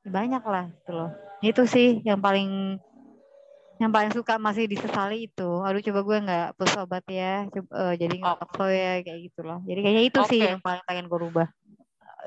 [0.00, 1.10] Banyak lah itu loh.
[1.44, 2.80] Itu sih yang paling
[3.80, 5.50] yang paling suka masih disesali itu.
[5.60, 8.68] Aduh coba gue nggak plus obat ya coba, uh, jadi nggak oh.
[8.68, 9.60] ya kayak gitu loh.
[9.68, 10.30] Jadi kayaknya itu okay.
[10.32, 11.48] sih yang paling pengen gue rubah.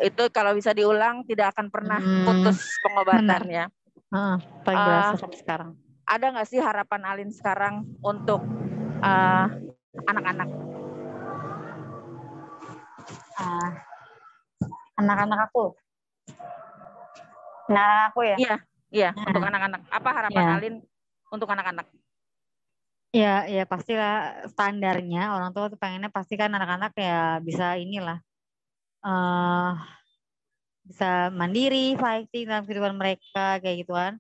[0.01, 3.65] Itu kalau bisa diulang tidak akan pernah hmm, putus pengobatan ya
[4.13, 5.69] uh, paling uh, berasa sampai sekarang.
[6.03, 8.43] ada nggak sih harapan Alin sekarang untuk
[8.99, 9.47] uh,
[10.03, 10.49] anak-anak
[13.39, 13.69] uh,
[14.99, 15.73] anak-anak aku
[17.71, 18.55] nah aku ya iya
[18.93, 19.31] iya nah.
[19.31, 20.53] untuk anak-anak apa harapan ya.
[20.59, 20.75] Alin
[21.33, 21.89] untuk anak-anak?
[23.13, 28.21] Ya, ya pastilah standarnya orang tua tuh pengennya pasti kan anak-anak ya bisa inilah
[29.05, 29.77] uh,
[30.85, 34.17] bisa mandiri, fighting dalam kehidupan mereka kayak gitu kan.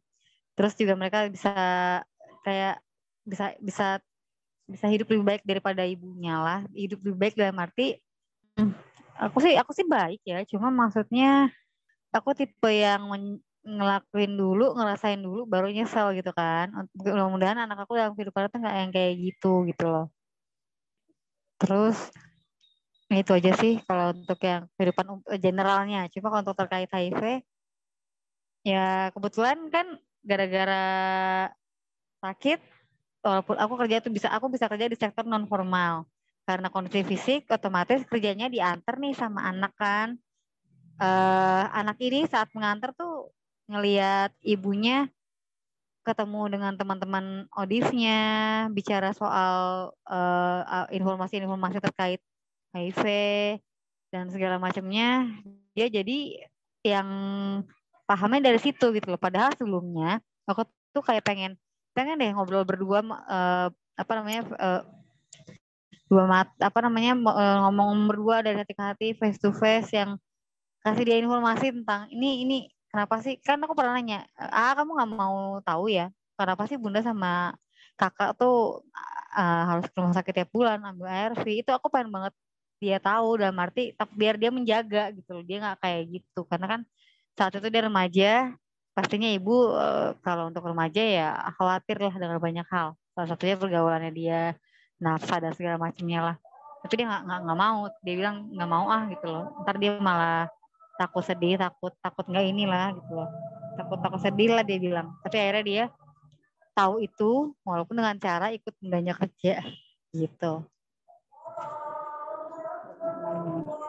[0.53, 1.53] Terus juga mereka bisa
[2.45, 2.81] kayak
[3.25, 3.87] bisa bisa
[4.69, 6.59] bisa hidup lebih baik daripada ibunya lah.
[6.73, 7.97] Hidup lebih baik dalam arti
[9.17, 11.51] aku sih aku sih baik ya, cuma maksudnya
[12.13, 13.09] aku tipe yang
[13.63, 16.69] ngelakuin dulu, ngerasain dulu, baru nyesel gitu kan.
[16.93, 20.05] Mudah-mudahan anak aku dalam kehidupan itu nggak yang kayak gitu gitu loh.
[21.57, 21.97] Terus
[23.13, 25.99] itu aja sih kalau untuk yang kehidupan eh, generalnya.
[26.11, 27.45] Cuma kalau untuk terkait HIV,
[28.67, 29.87] ya kebetulan kan
[30.23, 30.83] gara-gara
[32.23, 32.59] sakit,
[33.23, 36.07] walaupun aku kerja tuh bisa, aku bisa kerja di sektor non formal.
[36.43, 40.19] Karena kondisi fisik, otomatis kerjanya diantar nih sama anak kan.
[40.99, 43.31] Uh, anak ini saat mengantar tuh
[43.71, 45.07] ngelihat ibunya
[46.03, 48.19] ketemu dengan teman-teman odifnya
[48.75, 52.19] bicara soal uh, informasi-informasi terkait
[52.75, 53.03] HIV
[54.11, 55.31] dan segala macamnya
[55.71, 56.43] dia jadi
[56.83, 57.07] yang
[58.03, 61.55] pahamnya dari situ gitu loh padahal sebelumnya aku tuh kayak pengen
[61.95, 64.81] pengen deh ngobrol berdua uh, apa namanya uh,
[66.13, 70.21] dua mat apa namanya uh, ngomong berdua dari hati ke hati face to face yang
[70.85, 72.57] kasih dia informasi tentang ini ini
[72.93, 73.41] kenapa sih?
[73.41, 76.13] Kan aku pernah nanya ah kamu nggak mau tahu ya?
[76.37, 77.57] Kenapa sih bunda sama
[77.97, 78.85] kakak tuh
[79.37, 82.33] uh, harus ke rumah sakit tiap bulan ambil ARV itu aku pengen banget
[82.83, 86.41] dia tahu dalam arti biar dia menjaga gitu loh dia nggak kayak gitu.
[86.45, 86.81] Karena kan
[87.37, 88.31] saat itu dia remaja
[88.93, 92.93] pastinya ibu uh, kalau untuk remaja ya khawatir lah dengan banyak hal.
[93.13, 94.39] Salah satunya pergaulannya dia
[95.03, 96.35] nafsa dan segala macamnya lah.
[96.83, 97.79] Tapi dia nggak nggak mau.
[97.99, 99.45] Dia bilang nggak mau ah gitu loh.
[99.67, 100.47] Ntar dia malah
[100.95, 103.29] takut sedih takut takut nggak inilah gitu loh.
[103.75, 105.11] Takut takut sedih lah dia bilang.
[105.19, 105.83] Tapi akhirnya dia
[106.73, 109.61] tahu itu walaupun dengan cara ikut bundanya kerja
[110.15, 110.63] gitu.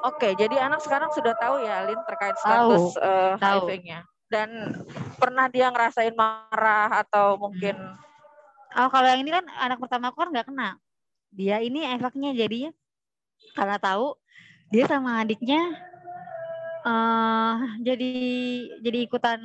[0.05, 4.05] Oke, jadi anak sekarang sudah tahu ya, Lin, terkait status uh, eh, HIV-nya.
[4.29, 4.49] Dan
[5.17, 7.73] pernah dia ngerasain marah atau mungkin?
[8.75, 10.77] Oh, kalau yang ini kan anak pertama aku kan nggak kena.
[11.35, 12.71] Dia ini efeknya jadinya
[13.59, 14.15] karena tahu
[14.71, 15.61] dia sama adiknya
[16.87, 18.13] uh, jadi
[18.83, 19.41] jadi ikutan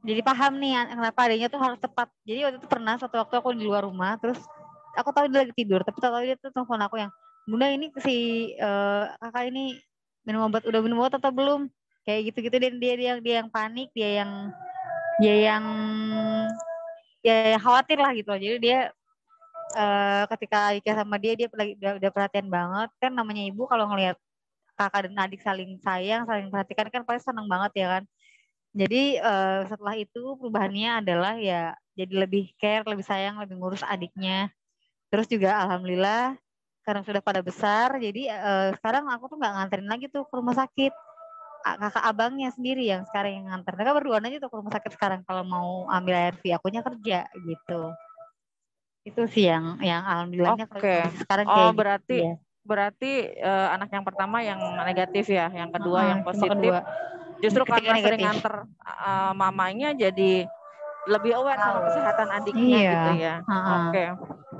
[0.00, 2.08] jadi paham nih kenapa adanya tuh harus tepat.
[2.24, 4.40] Jadi waktu itu pernah satu waktu aku di luar rumah terus
[4.96, 7.12] aku tahu dia lagi tidur tapi tahu dia tuh telepon aku yang
[7.46, 8.16] bunda ini si
[8.58, 9.78] uh, kakak ini
[10.26, 11.70] minum obat udah minum obat atau belum
[12.04, 14.30] kayak gitu-gitu dan dia dia dia yang panik dia yang
[15.20, 15.64] dia yang
[17.20, 18.78] ya khawatir lah gitu jadi dia
[19.74, 24.16] uh, ketika Ika sama dia dia udah, udah perhatian banget kan namanya ibu kalau ngelihat
[24.80, 28.02] kakak dan adik saling sayang, saling perhatikan kan pasti senang banget ya kan.
[28.72, 34.48] Jadi uh, setelah itu perubahannya adalah ya jadi lebih care, lebih sayang, lebih ngurus adiknya.
[35.12, 36.38] Terus juga alhamdulillah
[36.86, 40.56] karena sudah pada besar, jadi uh, sekarang aku tuh nggak nganterin lagi tuh ke rumah
[40.56, 40.92] sakit.
[41.60, 43.76] Kakak abangnya sendiri yang sekarang yang nganter.
[43.76, 47.80] Mereka berdua aja tuh ke rumah sakit sekarang kalau mau ambil ARV, akunya kerja gitu.
[49.06, 51.08] Itu sih yang yang alhamdulillahnya okay.
[51.20, 52.34] sekarang oh, kayak berarti gitu, ya
[52.70, 56.54] berarti uh, anak yang pertama yang negatif ya, yang kedua uh, yang positif.
[56.54, 56.80] Kedua.
[57.40, 58.04] Justru karena negatif.
[58.04, 60.44] sering nganter uh, mamanya jadi
[61.08, 62.92] lebih aware sama kesehatan adiknya iya.
[62.92, 63.34] gitu ya.
[63.42, 63.64] Uh -huh.
[63.64, 63.90] Oke.
[63.90, 64.08] Okay.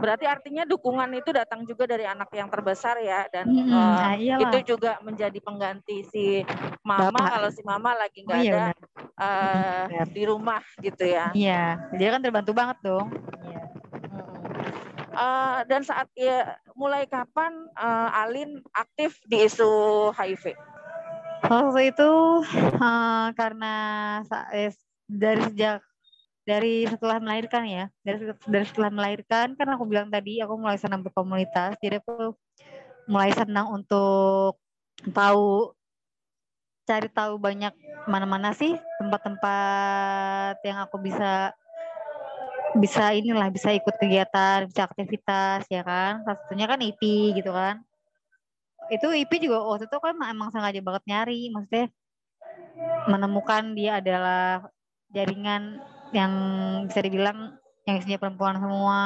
[0.00, 4.58] Berarti artinya dukungan itu datang juga dari anak yang terbesar ya dan hmm, uh, itu
[4.72, 6.40] juga menjadi pengganti si
[6.80, 7.36] mama Bapak.
[7.36, 8.64] kalau si mama lagi nggak oh, iya, ada
[9.20, 11.28] uh, di rumah gitu ya.
[11.36, 11.92] Iya.
[12.00, 13.12] Dia kan terbantu banget dong.
[13.44, 13.79] Iya.
[15.10, 20.54] Uh, dan saat ya mulai kapan uh, Alin aktif di isu HIV?
[21.40, 22.10] Waktu itu
[22.78, 23.74] uh, karena
[25.10, 25.82] dari sejak
[26.46, 31.02] dari setelah melahirkan ya, dari dari setelah melahirkan kan aku bilang tadi aku mulai senang
[31.02, 32.34] berkomunitas, jadi aku
[33.10, 34.58] mulai senang untuk
[35.10, 35.74] tahu
[36.86, 37.70] cari tahu banyak
[38.10, 41.54] mana-mana sih tempat-tempat yang aku bisa
[42.78, 46.22] bisa inilah bisa ikut kegiatan bisa aktivitas ya kan?
[46.22, 47.02] Salah satunya kan IP
[47.34, 47.82] gitu kan.
[48.90, 51.50] Itu IP juga waktu itu kan emang sengaja banget nyari.
[51.50, 51.86] Maksudnya
[53.10, 54.70] menemukan dia adalah
[55.10, 56.32] jaringan yang
[56.86, 59.02] bisa dibilang yang isinya perempuan semua.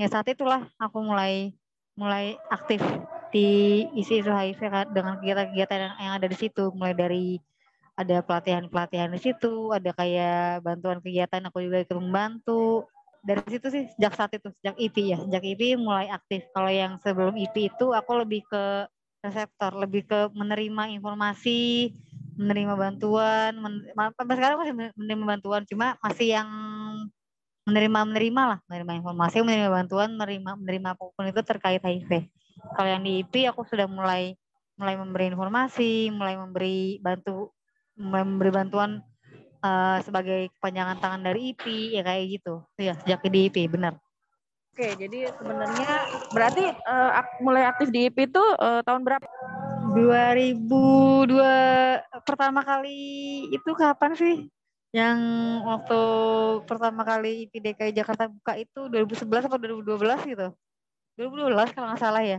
[0.00, 1.52] Ya saat itulah aku mulai
[1.98, 2.78] mulai aktif
[3.34, 4.60] di isi isu HIV
[4.94, 6.70] dengan kegiatan-kegiatan yang ada di situ.
[6.72, 7.26] Mulai dari
[7.98, 12.86] ada pelatihan-pelatihan di situ ada kayak bantuan kegiatan aku juga ikut membantu.
[13.18, 16.46] Dari situ sih sejak saat itu sejak IP ya sejak IP mulai aktif.
[16.54, 18.86] Kalau yang sebelum IP itu aku lebih ke
[19.18, 21.90] reseptor lebih ke menerima informasi
[22.38, 23.82] menerima bantuan men,
[24.14, 25.66] sekarang masih menerima bantuan.
[25.66, 26.48] Cuma masih yang
[27.68, 32.32] menerima menerima lah menerima informasi menerima bantuan menerima menerima apa pun itu terkait HIV
[32.72, 34.32] kalau yang di IP aku sudah mulai
[34.80, 37.52] mulai memberi informasi mulai memberi bantu
[37.98, 39.02] memberi bantuan
[39.60, 43.98] uh, sebagai kepanjangan tangan dari IP ya kayak gitu ya sejak di IP benar
[44.78, 49.26] Oke, jadi sebenarnya berarti uh, ak mulai aktif di IP itu uh, tahun berapa?
[49.90, 51.34] 2002
[52.22, 53.02] pertama kali
[53.50, 54.46] itu kapan sih?
[54.94, 55.18] Yang
[55.66, 56.00] waktu
[56.62, 60.48] pertama kali IP DKI Jakarta buka itu 2011 atau 2012 gitu?
[61.18, 62.38] 2012 kalau nggak salah ya.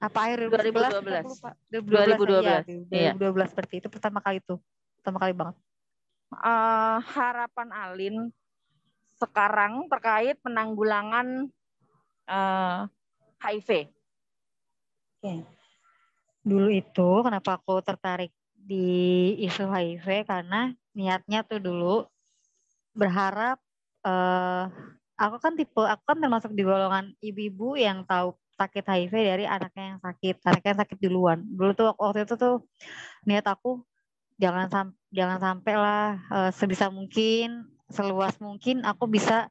[0.00, 1.04] Apa akhir 2011?
[1.04, 1.84] 2012.
[1.84, 2.60] 2012, 2012 ya.
[2.64, 3.44] 2012 iya.
[3.52, 4.56] seperti itu pertama kali itu.
[5.04, 5.56] Pertama kali banget.
[6.32, 8.16] Uh, harapan Alin
[9.20, 11.52] sekarang terkait penanggulangan
[12.24, 12.88] uh,
[13.36, 13.92] HIV.
[15.20, 15.44] Oke.
[16.40, 22.08] Dulu itu kenapa aku tertarik di isu HIV karena niatnya tuh dulu
[22.96, 23.60] berharap
[24.08, 24.72] uh,
[25.20, 29.84] aku kan tipe aku kan termasuk di golongan ibu-ibu yang tahu sakit HIV dari anaknya
[29.94, 31.38] yang sakit, anaknya yang sakit duluan.
[31.44, 32.62] Dulu tuh waktu itu tuh
[33.26, 33.82] niat aku
[34.40, 39.46] jangan sam jangan sampai lah uh, sebisa mungkin seluas mungkin aku bisa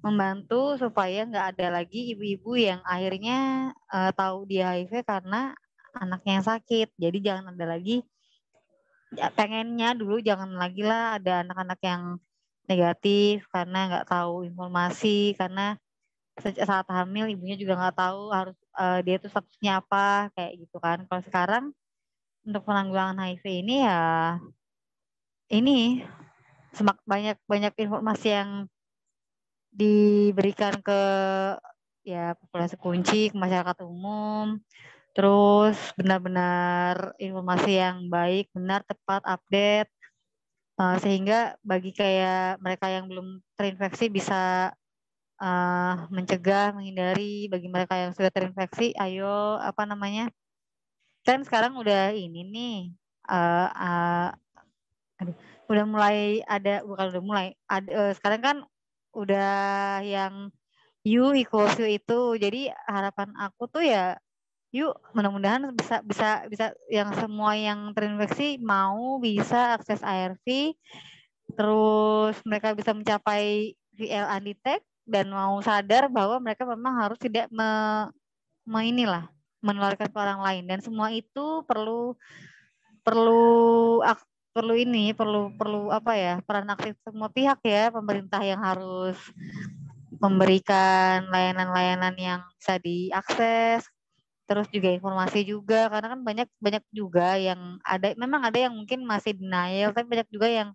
[0.00, 5.52] membantu supaya nggak ada lagi ibu-ibu yang akhirnya uh, tahu dia HIV karena
[5.92, 6.88] anaknya yang sakit.
[6.96, 8.00] Jadi jangan ada lagi
[9.12, 12.02] ya, pengennya dulu jangan lagi lah ada anak-anak yang
[12.70, 15.74] negatif karena nggak tahu informasi karena
[16.40, 21.04] saat hamil ibunya juga nggak tahu harus uh, dia itu statusnya apa kayak gitu kan.
[21.04, 21.64] Kalau sekarang
[22.46, 24.00] untuk penanggulangan HIV ini ya
[25.50, 26.00] ini
[26.70, 28.50] semak banyak banyak informasi yang
[29.70, 31.00] diberikan ke
[32.06, 34.58] ya populasi kunci ke masyarakat umum.
[35.14, 39.90] Terus benar-benar informasi yang baik benar tepat update.
[40.80, 44.72] Uh, sehingga bagi kayak mereka yang belum terinfeksi bisa
[45.42, 47.50] uh, mencegah menghindari.
[47.52, 50.30] Bagi mereka yang sudah terinfeksi ayo apa namanya
[51.26, 52.76] kan sekarang udah ini nih
[53.28, 54.28] uh, uh,
[55.20, 55.36] aduh,
[55.70, 58.56] udah mulai ada bukan udah mulai ada uh, sekarang kan
[59.14, 60.50] udah yang
[61.06, 62.36] you equals you itu.
[62.38, 64.16] Jadi harapan aku tuh ya
[64.70, 70.78] yuk mudah-mudahan bisa bisa bisa yang semua yang terinfeksi mau bisa akses ARV
[71.58, 77.66] terus mereka bisa mencapai VL undetect dan mau sadar bahwa mereka memang harus tidak me,
[78.62, 79.26] me inilah
[79.60, 80.64] menularkan ke orang lain.
[80.68, 82.16] Dan semua itu perlu
[83.00, 84.02] perlu
[84.50, 89.16] perlu ini perlu perlu apa ya peran aktif semua pihak ya pemerintah yang harus
[90.18, 93.86] memberikan layanan-layanan yang bisa diakses
[94.50, 99.06] terus juga informasi juga karena kan banyak banyak juga yang ada memang ada yang mungkin
[99.06, 100.68] masih denial tapi banyak juga yang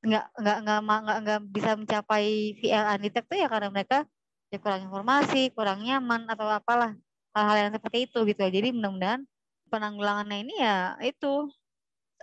[0.00, 4.06] nggak nggak nggak nggak nggak bisa mencapai VL undetect tuh ya karena mereka
[4.54, 6.94] ya kurang informasi kurang nyaman atau apalah
[7.34, 9.22] hal-hal yang seperti itu gitu ya jadi mudah-mudahan
[9.70, 11.48] penanggulangannya ini ya itu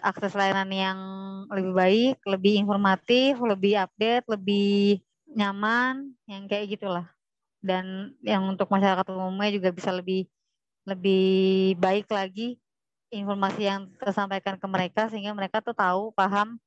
[0.01, 0.99] akses layanan yang
[1.49, 5.01] lebih baik, lebih informatif, lebih update, lebih
[5.33, 7.05] nyaman, yang kayak gitulah.
[7.61, 10.29] Dan yang untuk masyarakat umumnya juga bisa lebih
[10.87, 12.61] lebih baik lagi
[13.11, 16.59] informasi yang tersampaikan ke mereka sehingga mereka tuh tahu, paham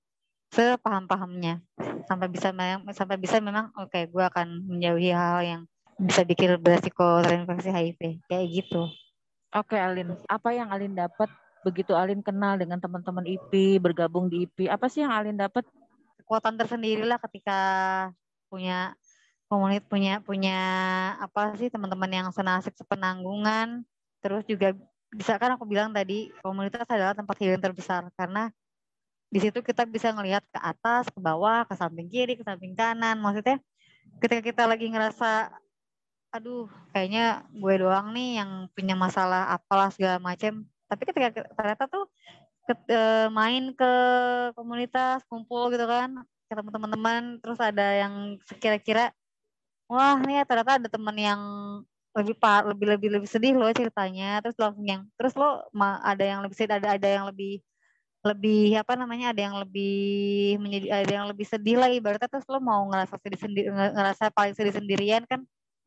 [0.50, 1.62] sepaham-pahamnya
[2.10, 2.50] sampai bisa
[2.90, 5.62] sampai bisa memang oke okay, gue akan menjauhi hal, hal yang
[6.00, 8.88] bisa bikin beresiko terinfeksi HIV kayak gitu.
[9.52, 11.28] Oke okay, Alin, apa yang Alin dapat?
[11.60, 15.66] Begitu Alin kenal dengan teman-teman IP, bergabung di IP, apa sih yang Alin dapat?
[16.24, 17.58] Kekuatan tersendiri lah ketika
[18.48, 18.94] punya
[19.50, 20.58] komunitas punya punya
[21.18, 23.82] apa sih teman-teman yang senasib sepenanggungan.
[24.22, 24.72] Terus juga
[25.10, 28.06] bisa kan aku bilang tadi komunitas adalah tempat healing terbesar.
[28.14, 28.48] Karena
[29.26, 33.18] di situ kita bisa ngelihat ke atas ke bawah ke samping kiri ke samping kanan.
[33.18, 33.58] Maksudnya
[34.22, 35.50] ketika kita lagi ngerasa
[36.30, 42.06] aduh kayaknya gue doang nih yang punya masalah apalah segala macam tapi ketika ternyata tuh
[42.66, 43.02] ke, e,
[43.34, 43.92] main ke
[44.54, 48.14] komunitas kumpul gitu kan ketemu teman-teman terus ada yang
[48.46, 49.10] sekira-kira
[49.90, 51.42] wah nih ya ternyata ada teman yang
[52.10, 54.42] lebih par lebih lebih lebih sedih loh ceritanya.
[54.42, 55.62] Terus langsung yang terus lo
[56.02, 57.62] ada yang lebih sedih ada ada yang lebih
[58.20, 62.60] lebih apa namanya ada yang lebih menjadi ada yang lebih sedih lah ibaratnya terus lo
[62.60, 65.40] mau ngerasa sedih sendiri ngerasa paling sedih sendirian kan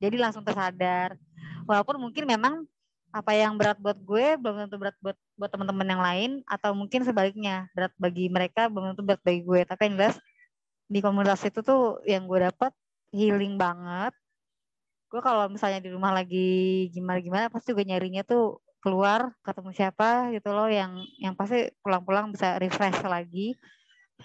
[0.03, 1.15] jadi langsung tersadar.
[1.63, 2.67] Walaupun mungkin memang
[3.13, 7.05] apa yang berat buat gue belum tentu berat buat buat teman-teman yang lain atau mungkin
[7.05, 9.61] sebaliknya berat bagi mereka belum tentu berat bagi gue.
[9.63, 10.17] Tapi yang jelas
[10.91, 12.75] di komunitas itu tuh yang gue dapat
[13.15, 14.11] healing banget.
[15.07, 20.33] Gue kalau misalnya di rumah lagi gimana gimana pasti gue nyarinya tuh keluar ketemu siapa
[20.35, 23.55] gitu loh yang yang pasti pulang-pulang bisa refresh lagi.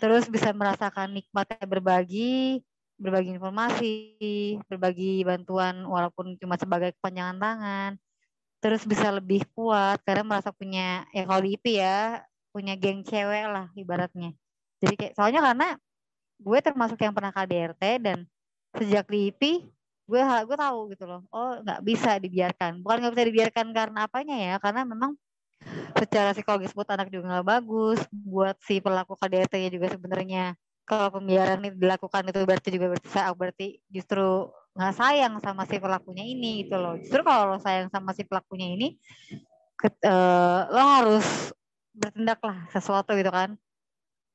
[0.01, 2.65] Terus bisa merasakan nikmatnya berbagi
[2.99, 3.95] berbagi informasi
[4.67, 7.93] berbagi bantuan walaupun cuma sebagai kepanjangan tangan.
[8.59, 13.47] Terus bisa lebih kuat karena merasa punya ya kalau di IP ya punya geng cewek
[13.47, 14.35] lah ibaratnya.
[14.83, 15.69] Jadi kayak soalnya karena
[16.43, 18.19] gue termasuk yang pernah KDRT dan
[18.75, 19.43] sejak di IP
[20.09, 22.83] gue gue tahu gitu loh oh nggak bisa dibiarkan.
[22.83, 25.15] Bukan nggak bisa dibiarkan karena apanya ya karena memang
[25.95, 30.55] secara psikologis buat anak juga nggak bagus buat si pelaku KDRT-nya juga sebenarnya
[30.89, 35.77] kalau pembiaran ini dilakukan itu berarti juga berarti saya berarti justru nggak sayang sama si
[35.77, 36.97] pelakunya ini gitu loh.
[36.97, 38.89] Justru kalau lo sayang sama si pelakunya ini
[39.77, 41.53] ke, uh, lo harus
[41.93, 43.53] bertindak lah sesuatu gitu kan.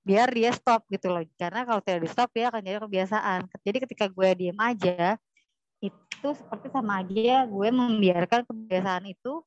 [0.06, 1.26] Biar dia stop gitu loh.
[1.40, 3.40] Karena kalau tidak di stop dia akan jadi kebiasaan.
[3.66, 5.18] Jadi ketika gue diem aja
[5.84, 9.44] itu seperti sama aja gue membiarkan kebiasaan itu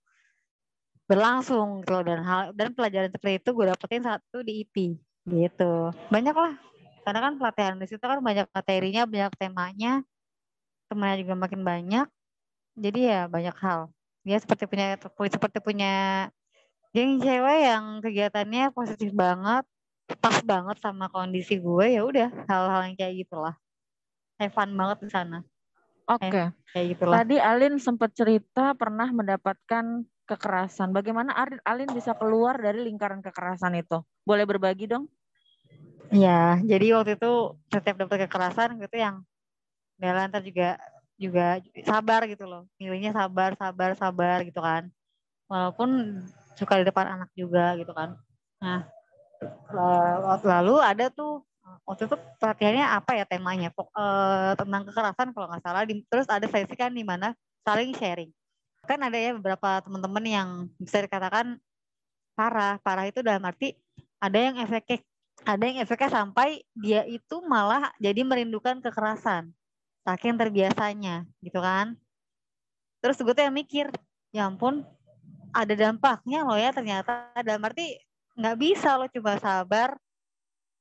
[1.06, 4.98] berlangsung gitu dan hal dan pelajaran seperti itu gue dapetin satu di IP
[5.28, 5.94] gitu.
[6.10, 6.65] Banyak lah
[7.06, 9.92] karena kan pelatihan di situ kan banyak materinya banyak temanya
[10.90, 12.06] temannya juga makin banyak
[12.74, 13.94] jadi ya banyak hal
[14.26, 14.98] dia seperti punya
[15.30, 15.94] seperti punya
[16.90, 19.62] geng cewek yang kegiatannya positif banget
[20.18, 23.54] pas banget sama kondisi gue ya udah hal-hal yang kayak gitulah
[24.42, 25.46] have fun banget di sana
[26.06, 26.30] Oke.
[26.30, 26.46] Okay.
[26.70, 27.14] Kayak gitulah.
[27.18, 30.94] Tadi Alin sempat cerita pernah mendapatkan kekerasan.
[30.94, 31.34] Bagaimana
[31.66, 34.06] Alin bisa keluar dari lingkaran kekerasan itu?
[34.22, 35.10] Boleh berbagi dong?
[36.12, 37.32] Ya, jadi waktu itu
[37.72, 39.26] setiap dapat kekerasan gitu yang
[39.96, 40.78] dia lantar juga
[41.16, 42.68] juga sabar gitu loh.
[42.76, 44.92] Milihnya sabar, sabar, sabar gitu kan.
[45.48, 46.22] Walaupun
[46.54, 48.14] suka di depan anak juga gitu kan.
[48.62, 48.88] Nah,
[50.44, 51.44] lalu ada tuh
[51.84, 56.46] waktu itu pelatihannya apa ya temanya Pok, uh, tentang kekerasan kalau nggak salah terus ada
[56.46, 57.34] sesi kan di mana
[57.66, 58.30] saling sharing
[58.86, 60.48] kan ada ya beberapa teman-teman yang
[60.78, 61.58] bisa dikatakan
[62.38, 63.74] parah parah itu dalam arti
[64.22, 65.02] ada yang efeknya
[65.46, 69.54] ada yang efeknya sampai dia itu malah jadi merindukan kekerasan
[70.02, 71.94] saking terbiasanya gitu kan.
[72.98, 73.86] Terus gue tuh yang mikir
[74.34, 74.82] ya ampun
[75.54, 77.30] ada dampaknya loh ya ternyata.
[77.46, 77.94] Dalam arti
[78.34, 79.94] nggak bisa lo coba sabar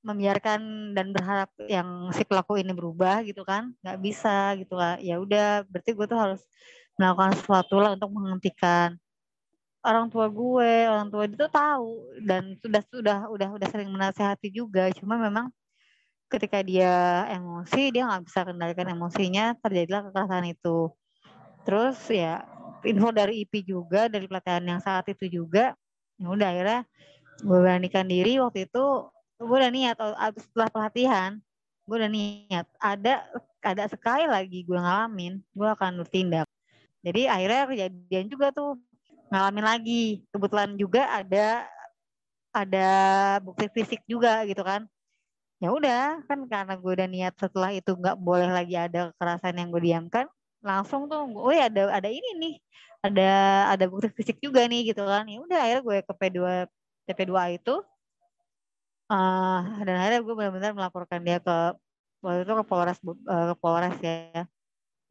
[0.06, 3.70] membiarkan dan berharap yang si pelaku ini berubah gitu kan.
[3.86, 4.98] Nggak bisa gitu lah.
[4.98, 6.42] Ya udah berarti gue tuh harus
[6.98, 8.98] melakukan sesuatu lah untuk menghentikan
[9.86, 11.90] orang tua gue orang tua itu tahu
[12.26, 14.90] dan sudah sudah udah udah sering menasehati juga.
[14.98, 15.54] Cuma memang
[16.26, 20.90] ketika dia emosi dia nggak bisa kendalikan emosinya terjadilah kekerasan itu.
[21.62, 22.42] Terus ya
[22.86, 25.78] info dari IP juga dari pelatihan yang saat itu juga
[26.16, 26.82] ya udah akhirnya
[27.44, 28.86] gue beranikan diri waktu itu
[29.36, 31.32] gue udah niat oh, setelah pelatihan
[31.86, 33.28] gue udah niat ada
[33.62, 36.48] ada sekali lagi gue ngalamin gue akan bertindak.
[37.06, 38.82] Jadi akhirnya kejadian juga tuh
[39.36, 40.24] ngalamin lagi.
[40.32, 41.68] Kebetulan juga ada
[42.56, 42.90] ada
[43.44, 44.88] bukti fisik juga gitu kan.
[45.60, 49.68] Ya udah kan karena gue udah niat setelah itu nggak boleh lagi ada kekerasan yang
[49.76, 50.26] gue diamkan
[50.66, 52.56] langsung tuh oh ya ada ada ini nih
[53.06, 53.30] ada
[53.78, 55.28] ada bukti fisik juga nih gitu kan.
[55.28, 56.40] Ya udah akhirnya gue ke P2
[57.12, 57.76] TP2 itu
[59.12, 61.58] uh, dan akhirnya gue benar-benar melaporkan dia ke
[62.26, 64.48] waktu itu ke Polres uh, ke Polres ya.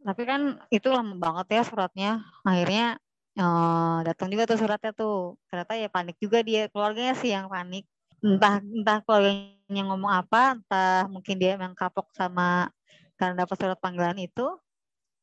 [0.04, 2.10] Tapi kan itu lama banget ya suratnya.
[2.44, 3.00] Akhirnya
[3.38, 5.38] uh, datang juga tuh suratnya tuh.
[5.50, 7.84] Ternyata ya panik juga dia keluarganya sih yang panik.
[8.24, 12.72] Entah entah keluarganya ngomong apa entah mungkin dia memang kapok sama
[13.18, 14.46] karena dapat surat panggilan itu.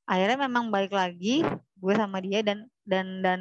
[0.05, 1.45] Akhirnya memang balik lagi
[1.81, 3.39] gue sama dia dan dan dan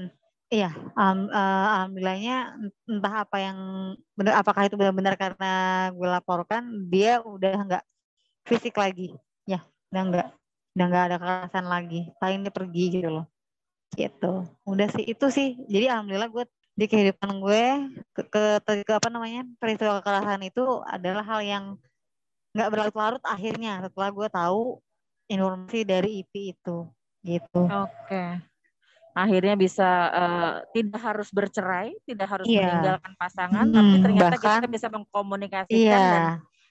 [0.50, 2.58] Iya, um, uh, alhamdulillahnya
[2.90, 3.58] entah apa yang
[4.18, 5.52] benar, apakah itu benar-benar karena
[5.94, 7.84] gue laporkan dia udah nggak
[8.50, 9.14] fisik lagi,
[9.46, 9.62] ya,
[9.94, 10.28] udah nggak,
[10.74, 13.30] udah nggak ada kekerasan lagi, paling dia pergi gitu loh,
[13.94, 14.46] gitu.
[14.66, 16.44] Udah sih itu sih, jadi alhamdulillah gue
[16.78, 17.64] di kehidupan gue
[18.16, 18.42] ke, ke,
[18.86, 21.64] ke apa namanya peristiwa kekerasan itu adalah hal yang
[22.56, 24.62] nggak berlarut-larut akhirnya setelah gue tahu
[25.30, 26.88] informasi dari IP itu,
[27.22, 27.62] gitu.
[27.66, 27.90] Oke.
[28.08, 28.50] Okay
[29.14, 32.70] akhirnya bisa uh, tidak harus bercerai, tidak harus yeah.
[32.70, 36.10] meninggalkan pasangan, hmm, tapi ternyata bahkan, kita bisa mengkomunikasikan yeah.
[36.14, 36.24] dan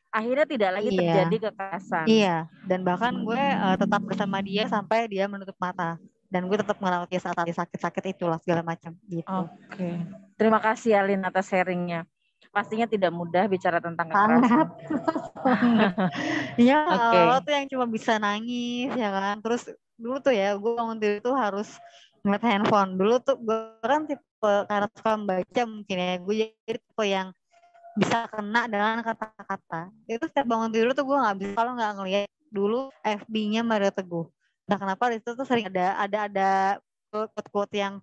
[0.09, 0.97] akhirnya tidak lagi yeah.
[0.97, 2.05] terjadi kekerasan.
[2.07, 5.99] Iya, dan bahkan gue uh, tetap bersama dia sampai dia menutup mata
[6.30, 9.26] dan gue tetap merawat dia saat sakit-sakit itulah segala macam gitu.
[9.26, 9.50] Oke.
[9.74, 9.94] Okay.
[10.38, 12.06] Terima kasih Alin atas sharingnya.
[12.50, 14.68] pastinya tidak mudah bicara tentang kekerasan.
[16.66, 17.22] Iya, okay.
[17.30, 19.38] lo tuh yang cuma bisa nangis ya kan.
[19.46, 19.70] Terus
[20.02, 21.70] dulu tuh ya, gue bangun tidur tuh harus
[22.26, 22.98] ngeliat handphone.
[22.98, 26.14] Dulu tuh gue kan tipe karena suka membaca mungkin ya.
[26.26, 27.28] Gue jadi tipe yang
[28.02, 29.94] bisa kena dengan kata-kata.
[30.10, 34.26] Itu setiap bangun tidur tuh gue nggak bisa kalau nggak ngeliat dulu FB-nya Mario Teguh.
[34.70, 36.49] Nah kenapa itu tuh sering ada ada ada
[37.09, 37.97] quote-quote yang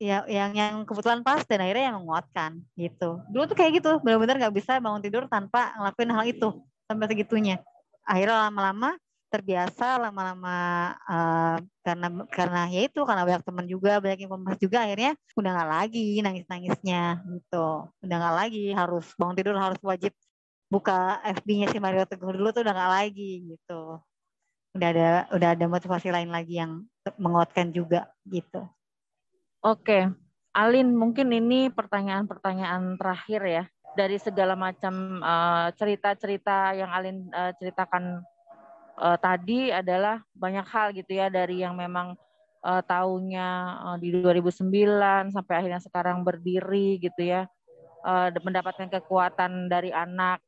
[0.00, 3.20] ya yang yang kebetulan pas dan akhirnya yang menguatkan gitu.
[3.28, 6.48] Dulu tuh kayak gitu, benar-benar nggak bisa bangun tidur tanpa ngelakuin hal itu
[6.88, 7.60] sampai segitunya.
[8.08, 8.96] Akhirnya lama-lama
[9.28, 10.56] terbiasa lama-lama
[11.04, 15.68] uh, karena karena ya itu karena banyak teman juga banyak informasi juga akhirnya udah nggak
[15.68, 20.16] lagi nangis nangisnya gitu udah nggak lagi harus bangun tidur harus wajib
[20.72, 24.00] buka FB-nya si Mario Teguh dulu tuh udah nggak lagi gitu
[24.76, 26.84] udah ada udah ada motivasi lain lagi yang
[27.16, 28.68] menguatkan juga gitu.
[29.64, 30.06] Oke,
[30.54, 33.64] Alin mungkin ini pertanyaan-pertanyaan terakhir ya.
[33.96, 38.22] Dari segala macam uh, cerita-cerita yang Alin uh, ceritakan
[39.00, 41.26] uh, tadi adalah banyak hal gitu ya.
[41.26, 42.14] Dari yang memang
[42.62, 43.48] uh, tahunnya
[43.82, 47.50] uh, di 2009 sampai akhirnya sekarang berdiri gitu ya.
[48.06, 50.38] Uh, mendapatkan kekuatan dari anak.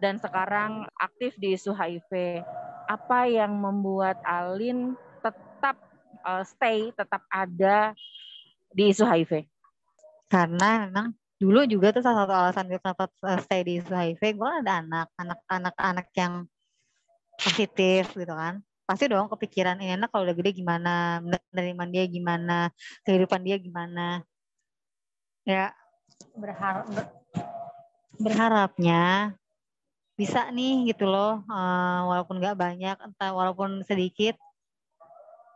[0.00, 2.40] Dan sekarang aktif di isu HIV
[2.90, 5.78] apa yang membuat Alin tetap
[6.26, 7.94] uh, stay, tetap ada
[8.74, 9.46] di isu HIV?
[10.26, 14.22] Karena memang dulu juga tuh salah satu alasan gue kenapa eh, stay di isu HIV,
[14.34, 16.34] gue ada anak, anak-anak anak yang
[17.38, 18.58] positif gitu kan.
[18.82, 21.22] Pasti dong kepikiran ini anak kalau udah gede gimana,
[21.54, 22.74] penerimaan dia gimana,
[23.06, 24.26] kehidupan dia gimana.
[25.46, 25.70] Ya
[26.34, 27.06] berharap ber,
[28.18, 29.34] berharapnya
[30.20, 34.36] bisa nih gitu loh uh, walaupun nggak banyak entah walaupun sedikit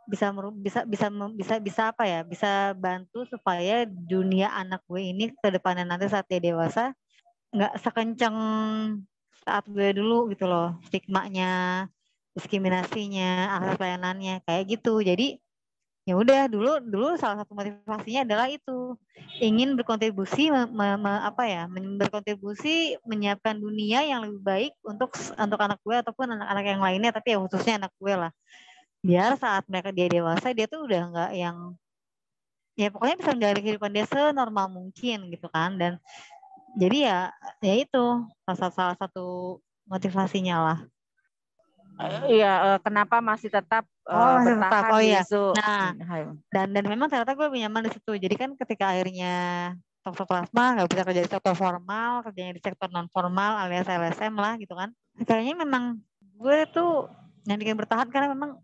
[0.09, 1.07] bisa bisa bisa
[1.37, 6.25] bisa bisa apa ya bisa bantu supaya dunia anak gue ini ke depannya nanti saat
[6.29, 6.97] dia dewasa
[7.53, 8.37] nggak sekencang
[9.45, 11.85] saat gue dulu gitu loh stigmanya
[12.35, 15.01] diskriminasinya akses pelayanannya kayak gitu.
[15.01, 15.39] Jadi
[16.05, 18.97] ya udah dulu dulu salah satu motivasinya adalah itu.
[19.41, 25.81] Ingin berkontribusi me, me, apa ya berkontribusi menyiapkan dunia yang lebih baik untuk untuk anak
[25.81, 28.33] gue ataupun anak-anak yang lainnya tapi ya khususnya anak gue lah.
[29.01, 31.57] Biar saat mereka dia dewasa dia tuh udah nggak yang
[32.75, 35.81] ya pokoknya bisa menjalani kehidupan dia senormal mungkin gitu kan.
[35.81, 35.97] Dan
[36.77, 37.19] jadi ya
[37.65, 38.05] ya itu
[38.45, 40.79] salah, salah satu motivasinya lah.
[42.27, 44.91] Iya, kenapa masih tetap oh, uh, bertahan.
[44.93, 45.21] Oh, iya.
[45.23, 45.55] Isu.
[45.57, 45.93] Nah,
[46.53, 48.13] dan dan memang ternyata gue nyaman di situ.
[48.17, 49.35] Jadi kan ketika akhirnya
[50.05, 54.61] toksoplasma nggak bisa kerja di sektor formal, kerjanya di sektor non formal alias LSM lah
[54.61, 54.93] gitu kan.
[55.25, 57.09] Kayaknya memang gue tuh
[57.49, 58.61] yang bikin bertahan karena memang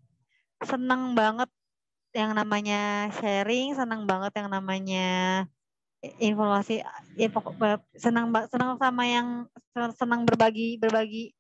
[0.61, 1.49] senang banget
[2.13, 5.09] yang namanya sharing, senang banget yang namanya
[6.01, 6.81] informasi
[7.21, 7.61] ya pokok
[7.93, 9.45] senang senang sama yang
[10.01, 11.37] senang berbagi berbagi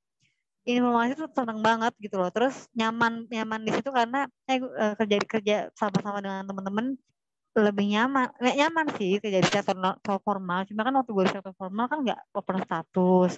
[0.65, 2.31] informasi tuh seneng banget gitu loh.
[2.35, 6.87] Terus nyaman nyaman di situ karena eh, eh kerja kerja sama-sama dengan teman-teman
[7.57, 8.27] lebih nyaman.
[8.39, 9.77] Nggak nyaman sih kerja di sektor
[10.23, 10.65] formal.
[10.69, 13.33] Cuma kan waktu gue di sektor formal kan nggak open status.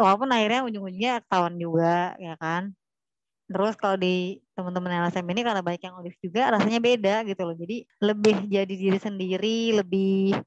[0.00, 2.72] Walaupun akhirnya ujung-ujungnya ketahuan juga ya kan.
[3.50, 7.56] Terus kalau di teman-teman LSM ini karena banyak yang olive juga rasanya beda gitu loh.
[7.58, 10.38] Jadi lebih jadi diri sendiri lebih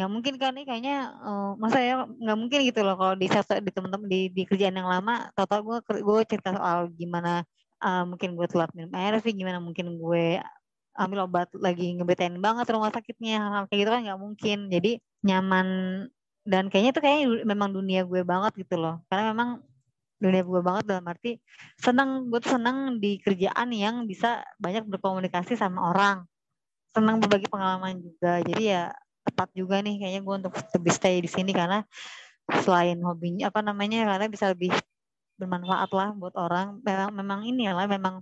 [0.00, 3.70] nggak mungkin kan nih kayaknya uh, masa ya nggak mungkin gitu loh kalau di di
[3.76, 5.28] teman-teman di, di kerjaan yang lama.
[5.36, 7.44] Total gue gue cerita soal gimana
[7.84, 10.40] uh, mungkin gue telat minum air sih gimana mungkin gue
[10.96, 14.58] ambil obat lagi ngebetain banget rumah sakitnya hal, -hal kayak gitu kan nggak mungkin.
[14.72, 14.90] Jadi
[15.20, 15.68] nyaman
[16.48, 19.04] dan kayaknya itu kayaknya memang dunia gue banget gitu loh.
[19.12, 19.60] Karena memang
[20.16, 21.40] dunia gue banget dalam arti
[21.76, 26.24] senang gue tuh senang di kerjaan yang bisa banyak berkomunikasi sama orang.
[26.96, 28.40] Senang berbagi pengalaman juga.
[28.40, 28.88] Jadi ya
[29.40, 31.80] tepat juga nih kayaknya gue untuk lebih stay di sini karena
[32.60, 34.68] selain hobinya apa namanya karena bisa lebih
[35.40, 36.84] bermanfaat lah buat orang.
[36.84, 38.20] Memang memang ini lah memang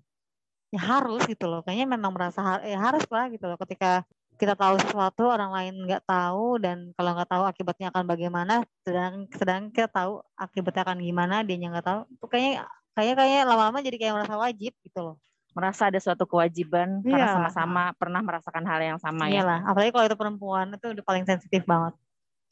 [0.71, 1.67] ya harus gitu loh.
[1.67, 4.07] Kayaknya memang merasa ya harus lah gitu loh ketika
[4.39, 9.27] kita tahu sesuatu orang lain nggak tahu dan kalau nggak tahu akibatnya akan bagaimana sedang
[9.35, 12.53] sedang kita tahu akibatnya akan gimana dia nggak tahu itu kayaknya
[12.95, 15.19] kayak kayak lama-lama jadi kayak merasa wajib gitu loh
[15.57, 17.11] merasa ada suatu kewajiban iya.
[17.11, 19.43] karena sama-sama pernah merasakan hal yang sama ya.
[19.43, 21.97] Iyalah, apalagi kalau itu perempuan itu udah paling sensitif banget.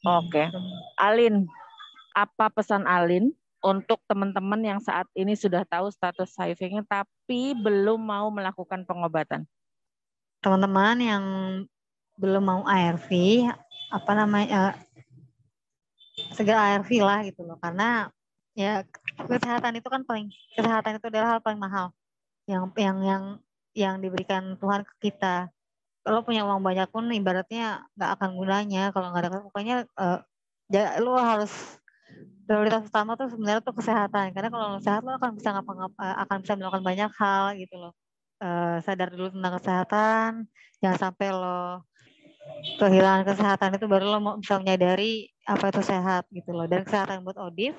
[0.05, 0.29] Oke.
[0.29, 0.45] Okay.
[0.99, 1.45] Alin,
[2.13, 8.29] apa pesan Alin untuk teman-teman yang saat ini sudah tahu status HIV-nya tapi belum mau
[8.29, 9.45] melakukan pengobatan?
[10.41, 11.23] Teman-teman yang
[12.17, 13.09] belum mau ARV,
[13.93, 14.75] apa namanya uh,
[16.33, 18.09] segera ARV lah gitu loh karena
[18.57, 18.81] ya
[19.21, 21.93] kesehatan itu kan paling kesehatan itu adalah hal paling mahal
[22.47, 23.23] yang yang yang
[23.77, 25.51] yang diberikan Tuhan ke kita.
[26.01, 30.23] Kalau punya uang banyak pun ibaratnya nggak akan gunanya kalau nggak ada pokoknya uh,
[30.71, 31.51] ya, lo harus
[32.47, 34.31] prioritas utama tuh sebenarnya tuh kesehatan.
[34.31, 37.75] Karena kalau lo sehat lo akan bisa ngapa ngapa akan bisa melakukan banyak hal gitu
[37.75, 37.93] loh.
[38.39, 40.29] Uh, sadar dulu tentang kesehatan.
[40.79, 41.83] Jangan sampai lo
[42.79, 46.65] kehilangan kesehatan itu baru lo mau bisa menyadari apa itu sehat gitu loh.
[46.71, 47.75] Dan kesehatan buat Odif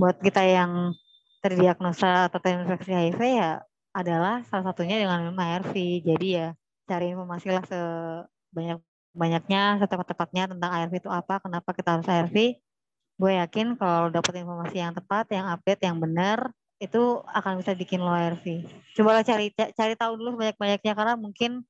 [0.00, 0.96] buat kita yang
[1.44, 3.52] terdiagnosa atau terinfeksi HIV ya
[3.96, 5.72] adalah salah satunya dengan ARV
[6.04, 6.48] jadi ya
[6.84, 8.78] cari informasi lah sebanyak
[9.16, 12.36] banyaknya setepat-tepatnya tentang ARV itu apa kenapa kita harus ARV
[13.16, 18.04] gue yakin kalau dapet informasi yang tepat yang update yang benar itu akan bisa bikin
[18.04, 18.44] lo ARV
[18.92, 21.64] coba lo cari cari tahu dulu sebanyak-banyaknya karena mungkin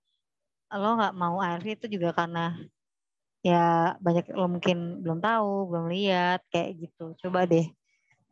[0.74, 2.58] lo nggak mau ARV itu juga karena
[3.46, 7.14] ya banyak lo mungkin belum tahu, belum lihat kayak gitu.
[7.22, 7.70] Coba deh,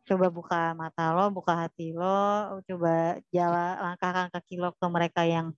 [0.05, 5.51] coba buka mata lo, buka hati lo, coba jalan langkahkan kaki lo ke mereka yang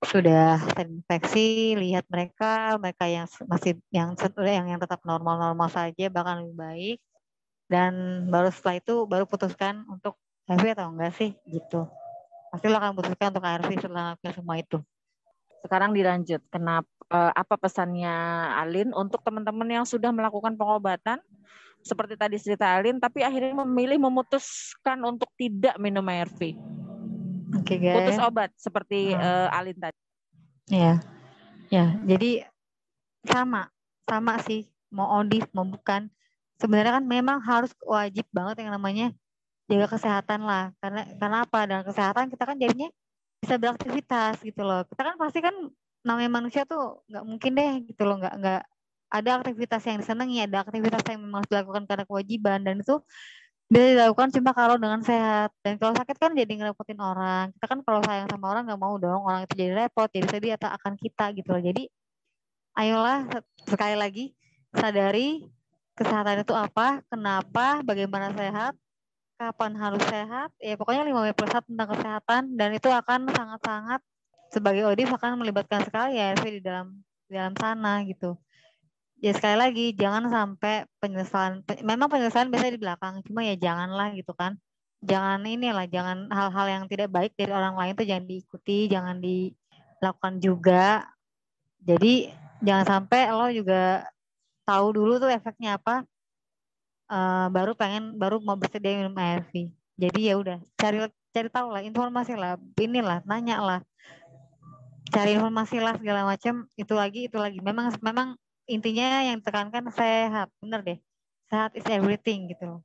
[0.00, 6.56] sudah terinfeksi, lihat mereka, mereka yang masih yang yang yang tetap normal-normal saja bahkan lebih
[6.56, 6.98] baik
[7.68, 10.16] dan baru setelah itu baru putuskan untuk
[10.48, 11.86] ARV atau enggak sih gitu.
[12.50, 14.78] Pasti lo akan putuskan untuk ARV setelah semua itu.
[15.60, 16.40] Sekarang dilanjut.
[16.48, 18.10] Kenapa uh, apa pesannya
[18.56, 21.18] Alin untuk teman-teman yang sudah melakukan pengobatan
[21.80, 26.56] seperti tadi cerita Alin tapi akhirnya memilih memutuskan untuk tidak minum ARV.
[27.56, 27.96] Oke, okay, guys.
[27.96, 29.20] Putus obat seperti hmm.
[29.20, 29.98] uh, Alin tadi.
[30.70, 31.02] Ya.
[31.70, 32.50] Ya, jadi
[33.22, 33.70] sama,
[34.02, 36.10] sama sih mau audit mau bukan.
[36.58, 39.14] Sebenarnya kan memang harus wajib banget yang namanya
[39.70, 40.74] jaga kesehatan lah.
[40.82, 41.60] Karena karena apa?
[41.64, 42.90] Dan kesehatan kita kan jadinya
[43.40, 44.82] bisa beraktivitas gitu loh.
[44.84, 45.54] Kita kan pasti kan
[46.04, 48.62] namanya manusia tuh nggak mungkin deh gitu loh nggak nggak
[49.10, 52.62] ada aktivitas yang disenangi ada aktivitas yang memang dilakukan karena kewajiban.
[52.62, 53.02] Dan itu
[53.70, 55.50] bisa dilakukan cuma kalau dengan sehat.
[55.66, 57.50] Dan kalau sakit kan jadi ngerepotin orang.
[57.58, 60.52] Kita kan kalau sayang sama orang nggak mau dong orang itu jadi repot jadi sedih
[60.54, 61.62] atau akan kita gitu loh.
[61.62, 61.90] Jadi
[62.78, 63.26] ayolah
[63.66, 64.24] sekali lagi
[64.70, 65.42] sadari
[65.98, 68.78] kesehatan itu apa kenapa bagaimana sehat
[69.38, 70.54] kapan harus sehat.
[70.62, 72.42] Ya pokoknya 5 plus tentang kesehatan.
[72.54, 74.00] Dan itu akan sangat-sangat
[74.50, 76.98] sebagai audit akan melibatkan sekali ya di dalam
[77.30, 78.34] di dalam sana gitu
[79.20, 84.32] ya sekali lagi jangan sampai penyesalan memang penyesalan biasa di belakang cuma ya janganlah gitu
[84.34, 84.56] kan.
[85.00, 90.34] Jangan inilah jangan hal-hal yang tidak baik dari orang lain tuh jangan diikuti jangan dilakukan
[90.44, 91.08] juga.
[91.80, 92.28] Jadi
[92.60, 94.04] jangan sampai lo juga
[94.68, 96.04] tahu dulu tuh efeknya apa
[97.08, 101.82] uh, baru pengen baru mau bersedia minum ARV jadi ya udah cari cari tahu lah
[101.82, 103.80] informasi lah inilah nanya lah
[105.10, 107.58] cari informasi lah segala macam itu lagi itu lagi.
[107.58, 108.38] Memang memang
[108.70, 110.98] intinya yang ditekankan sehat bener deh
[111.50, 112.82] sehat is everything gitu loh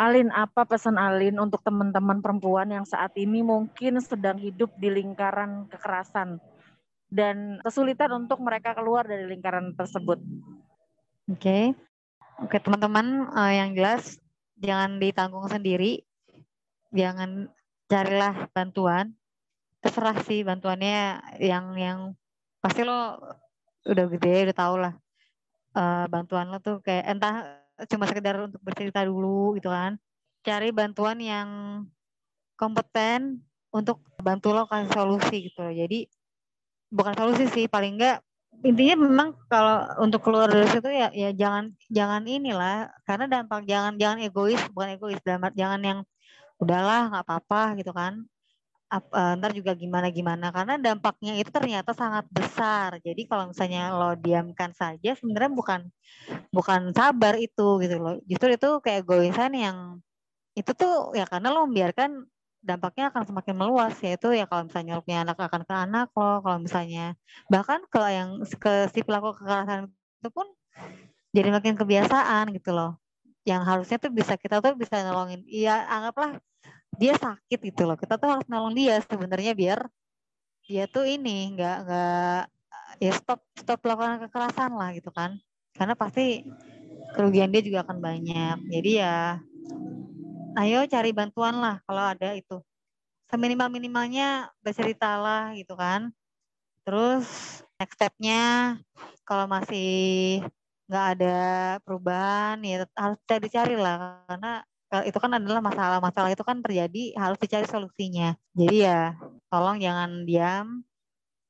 [0.00, 5.70] Alin, apa pesan Alin untuk teman-teman perempuan yang saat ini mungkin sedang hidup di lingkaran
[5.70, 6.42] kekerasan
[7.12, 10.18] dan kesulitan untuk mereka keluar dari lingkaran tersebut?
[11.30, 11.64] Oke, okay.
[12.42, 14.18] Oke teman-teman uh, yang jelas
[14.58, 16.02] jangan ditanggung sendiri,
[16.90, 17.52] jangan
[17.86, 19.14] carilah bantuan.
[19.78, 21.98] Terserah sih bantuannya yang yang
[22.58, 23.18] pasti lo
[23.82, 24.94] udah gede udah tau lah
[25.76, 29.96] uh, bantuan lo tuh kayak entah cuma sekedar untuk bercerita dulu gitu kan.
[30.42, 31.48] Cari bantuan yang
[32.58, 35.74] kompeten untuk bantu lo kasih solusi gitu loh.
[35.74, 36.06] Jadi
[36.92, 38.20] bukan solusi sih paling enggak
[38.62, 43.96] intinya memang kalau untuk keluar dari situ ya ya jangan jangan inilah karena dampak jangan
[43.96, 45.18] jangan egois bukan egois
[45.56, 45.98] jangan yang
[46.60, 48.22] udahlah nggak apa-apa gitu kan
[48.92, 53.00] uh, ntar juga gimana gimana karena dampaknya itu ternyata sangat besar.
[53.00, 55.80] Jadi kalau misalnya lo diamkan saja sebenarnya bukan
[56.52, 58.14] bukan sabar itu gitu loh.
[58.28, 59.76] Justru itu kayak egoisan yang
[60.52, 62.28] itu tuh ya karena lo membiarkan
[62.60, 63.94] dampaknya akan semakin meluas.
[64.04, 67.16] Yaitu ya kalau misalnya lo punya anak akan ke anak lo kalau misalnya
[67.48, 68.30] bahkan ke yang
[68.60, 69.88] ke si pelaku kekerasan
[70.20, 70.46] itu pun
[71.32, 73.00] jadi makin kebiasaan gitu loh.
[73.48, 75.42] Yang harusnya tuh bisa kita tuh bisa nolongin.
[75.48, 76.38] Iya anggaplah
[76.96, 77.96] dia sakit gitu loh.
[77.96, 79.80] Kita tuh harus nolong dia sebenarnya biar
[80.66, 82.40] dia tuh ini nggak nggak
[83.02, 85.36] ya stop stop melakukan kekerasan lah gitu kan.
[85.72, 86.44] Karena pasti
[87.16, 88.56] kerugian dia juga akan banyak.
[88.68, 89.40] Jadi ya
[90.60, 92.60] ayo cari bantuan lah kalau ada itu.
[93.32, 96.12] Seminimal minimalnya berceritalah gitu kan.
[96.84, 97.26] Terus
[97.80, 98.76] next stepnya
[99.24, 100.42] kalau masih
[100.90, 101.38] nggak ada
[101.80, 104.20] perubahan ya harus cari cari lah.
[104.28, 104.60] Karena
[105.08, 109.00] itu kan adalah masalah-masalah itu kan terjadi harus dicari solusinya jadi ya
[109.48, 110.84] tolong jangan diam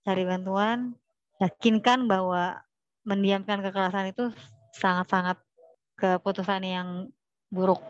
[0.06, 0.94] cari bantuan
[1.42, 2.62] yakinkan bahwa
[3.02, 4.30] mendiamkan kekerasan itu
[4.78, 5.42] sangat-sangat
[5.98, 6.88] keputusan yang
[7.50, 7.82] buruk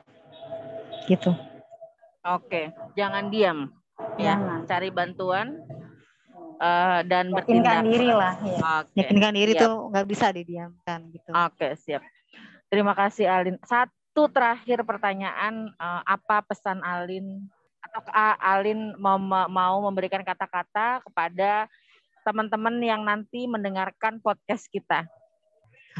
[1.06, 1.36] gitu.
[2.22, 3.70] Oke, jangan diam
[4.16, 4.64] ya, jangan.
[4.66, 5.58] cari bantuan
[6.62, 7.90] uh, dan Yakinkan bertindak.
[7.90, 8.34] diri lah.
[8.40, 8.58] Ya.
[8.86, 8.98] Okay.
[9.02, 9.62] Yakinkan diri siap.
[9.66, 11.30] tuh nggak bisa didiamkan gitu.
[11.34, 12.02] Oke, siap.
[12.70, 13.56] Terima kasih Alin.
[13.66, 17.48] Satu terakhir pertanyaan, uh, apa pesan Alin
[17.82, 18.00] atau
[18.38, 21.66] Alin mau, mau memberikan kata-kata kepada
[22.22, 25.08] teman-teman yang nanti mendengarkan podcast kita?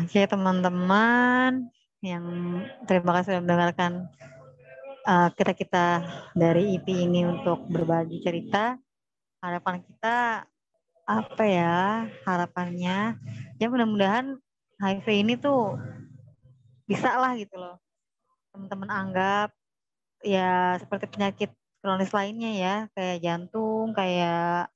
[0.01, 1.69] Oke teman-teman
[2.01, 2.25] yang
[2.89, 3.93] terima kasih sudah mendengarkan
[5.05, 5.87] uh, kita kita
[6.33, 8.79] dari IP ini untuk berbagi cerita.
[9.43, 10.47] Harapan kita
[11.03, 13.19] apa ya harapannya
[13.59, 14.39] ya mudah-mudahan
[14.79, 15.75] HIV ini tuh
[16.87, 17.83] bisa lah gitu loh
[18.53, 19.49] teman-teman anggap
[20.23, 21.51] ya seperti penyakit
[21.83, 24.71] kronis lainnya ya kayak jantung kayak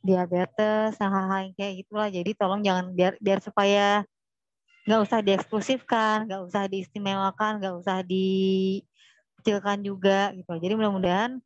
[0.00, 2.08] diabetes hal-hal yang kayak gitulah.
[2.08, 4.06] Jadi tolong jangan biar biar supaya
[4.88, 10.56] nggak usah dieksklusifkan nggak usah diistimewakan nggak usah dikecilkan juga gitu.
[10.56, 11.42] Jadi mudah-mudahan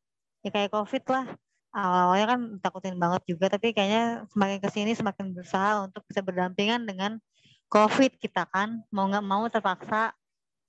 [0.46, 1.26] ya kayak covid lah.
[1.72, 6.84] Awal-awalnya kan takutin banget juga tapi kayaknya semakin ke sini semakin berusaha untuk bisa berdampingan
[6.86, 7.18] dengan
[7.72, 8.84] covid kita kan.
[8.94, 10.14] Mau nggak mau terpaksa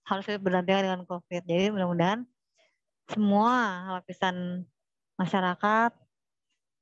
[0.04, 1.41] harus berdampingan dengan covid.
[1.47, 2.28] Jadi mudah-mudahan
[3.12, 4.68] semua lapisan
[5.20, 5.91] masyarakat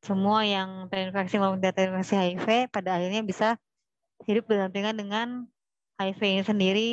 [0.01, 3.57] semua yang terinfeksi maupun tidak terinfeksi HIV pada akhirnya bisa
[4.25, 5.27] hidup berdampingan dengan
[6.01, 6.91] HIV ini sendiri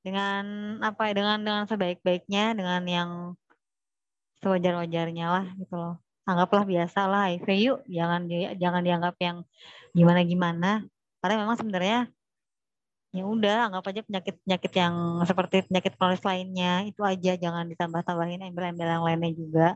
[0.00, 0.44] dengan
[0.80, 3.10] apa ya dengan dengan sebaik-baiknya dengan yang
[4.40, 6.00] sewajar-wajarnya lah gitu loh.
[6.24, 8.24] Anggaplah biasa lah HIV yuk jangan
[8.56, 9.44] jangan dianggap yang
[9.92, 10.70] gimana gimana
[11.20, 11.98] karena memang sebenarnya
[13.10, 14.94] ya udah anggap aja penyakit penyakit yang
[15.26, 19.68] seperti penyakit kronis lainnya itu aja jangan ditambah tambahin embel-embel yang lainnya juga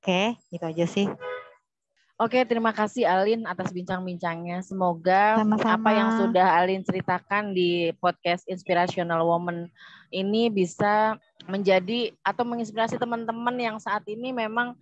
[0.00, 1.08] oke gitu aja sih
[2.18, 4.58] Oke, terima kasih Alin atas bincang-bincangnya.
[4.66, 5.78] Semoga Sama-sama.
[5.78, 9.70] apa yang sudah Alin ceritakan di podcast Inspirational Woman
[10.10, 11.14] ini bisa
[11.46, 14.74] menjadi atau menginspirasi teman-teman yang saat ini memang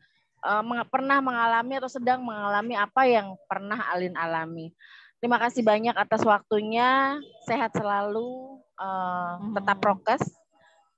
[0.49, 4.73] uh, pernah mengalami atau sedang mengalami apa yang pernah Alin alami.
[5.17, 7.17] Terima kasih banyak atas waktunya.
[7.49, 10.23] Sehat selalu, uh, tetap prokes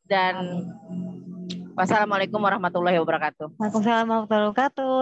[0.08, 0.66] dan
[1.78, 3.54] wassalamualaikum warahmatullahi wabarakatuh.
[3.54, 4.92] Waalaikumsalam warahmatullahi wabarakatuh.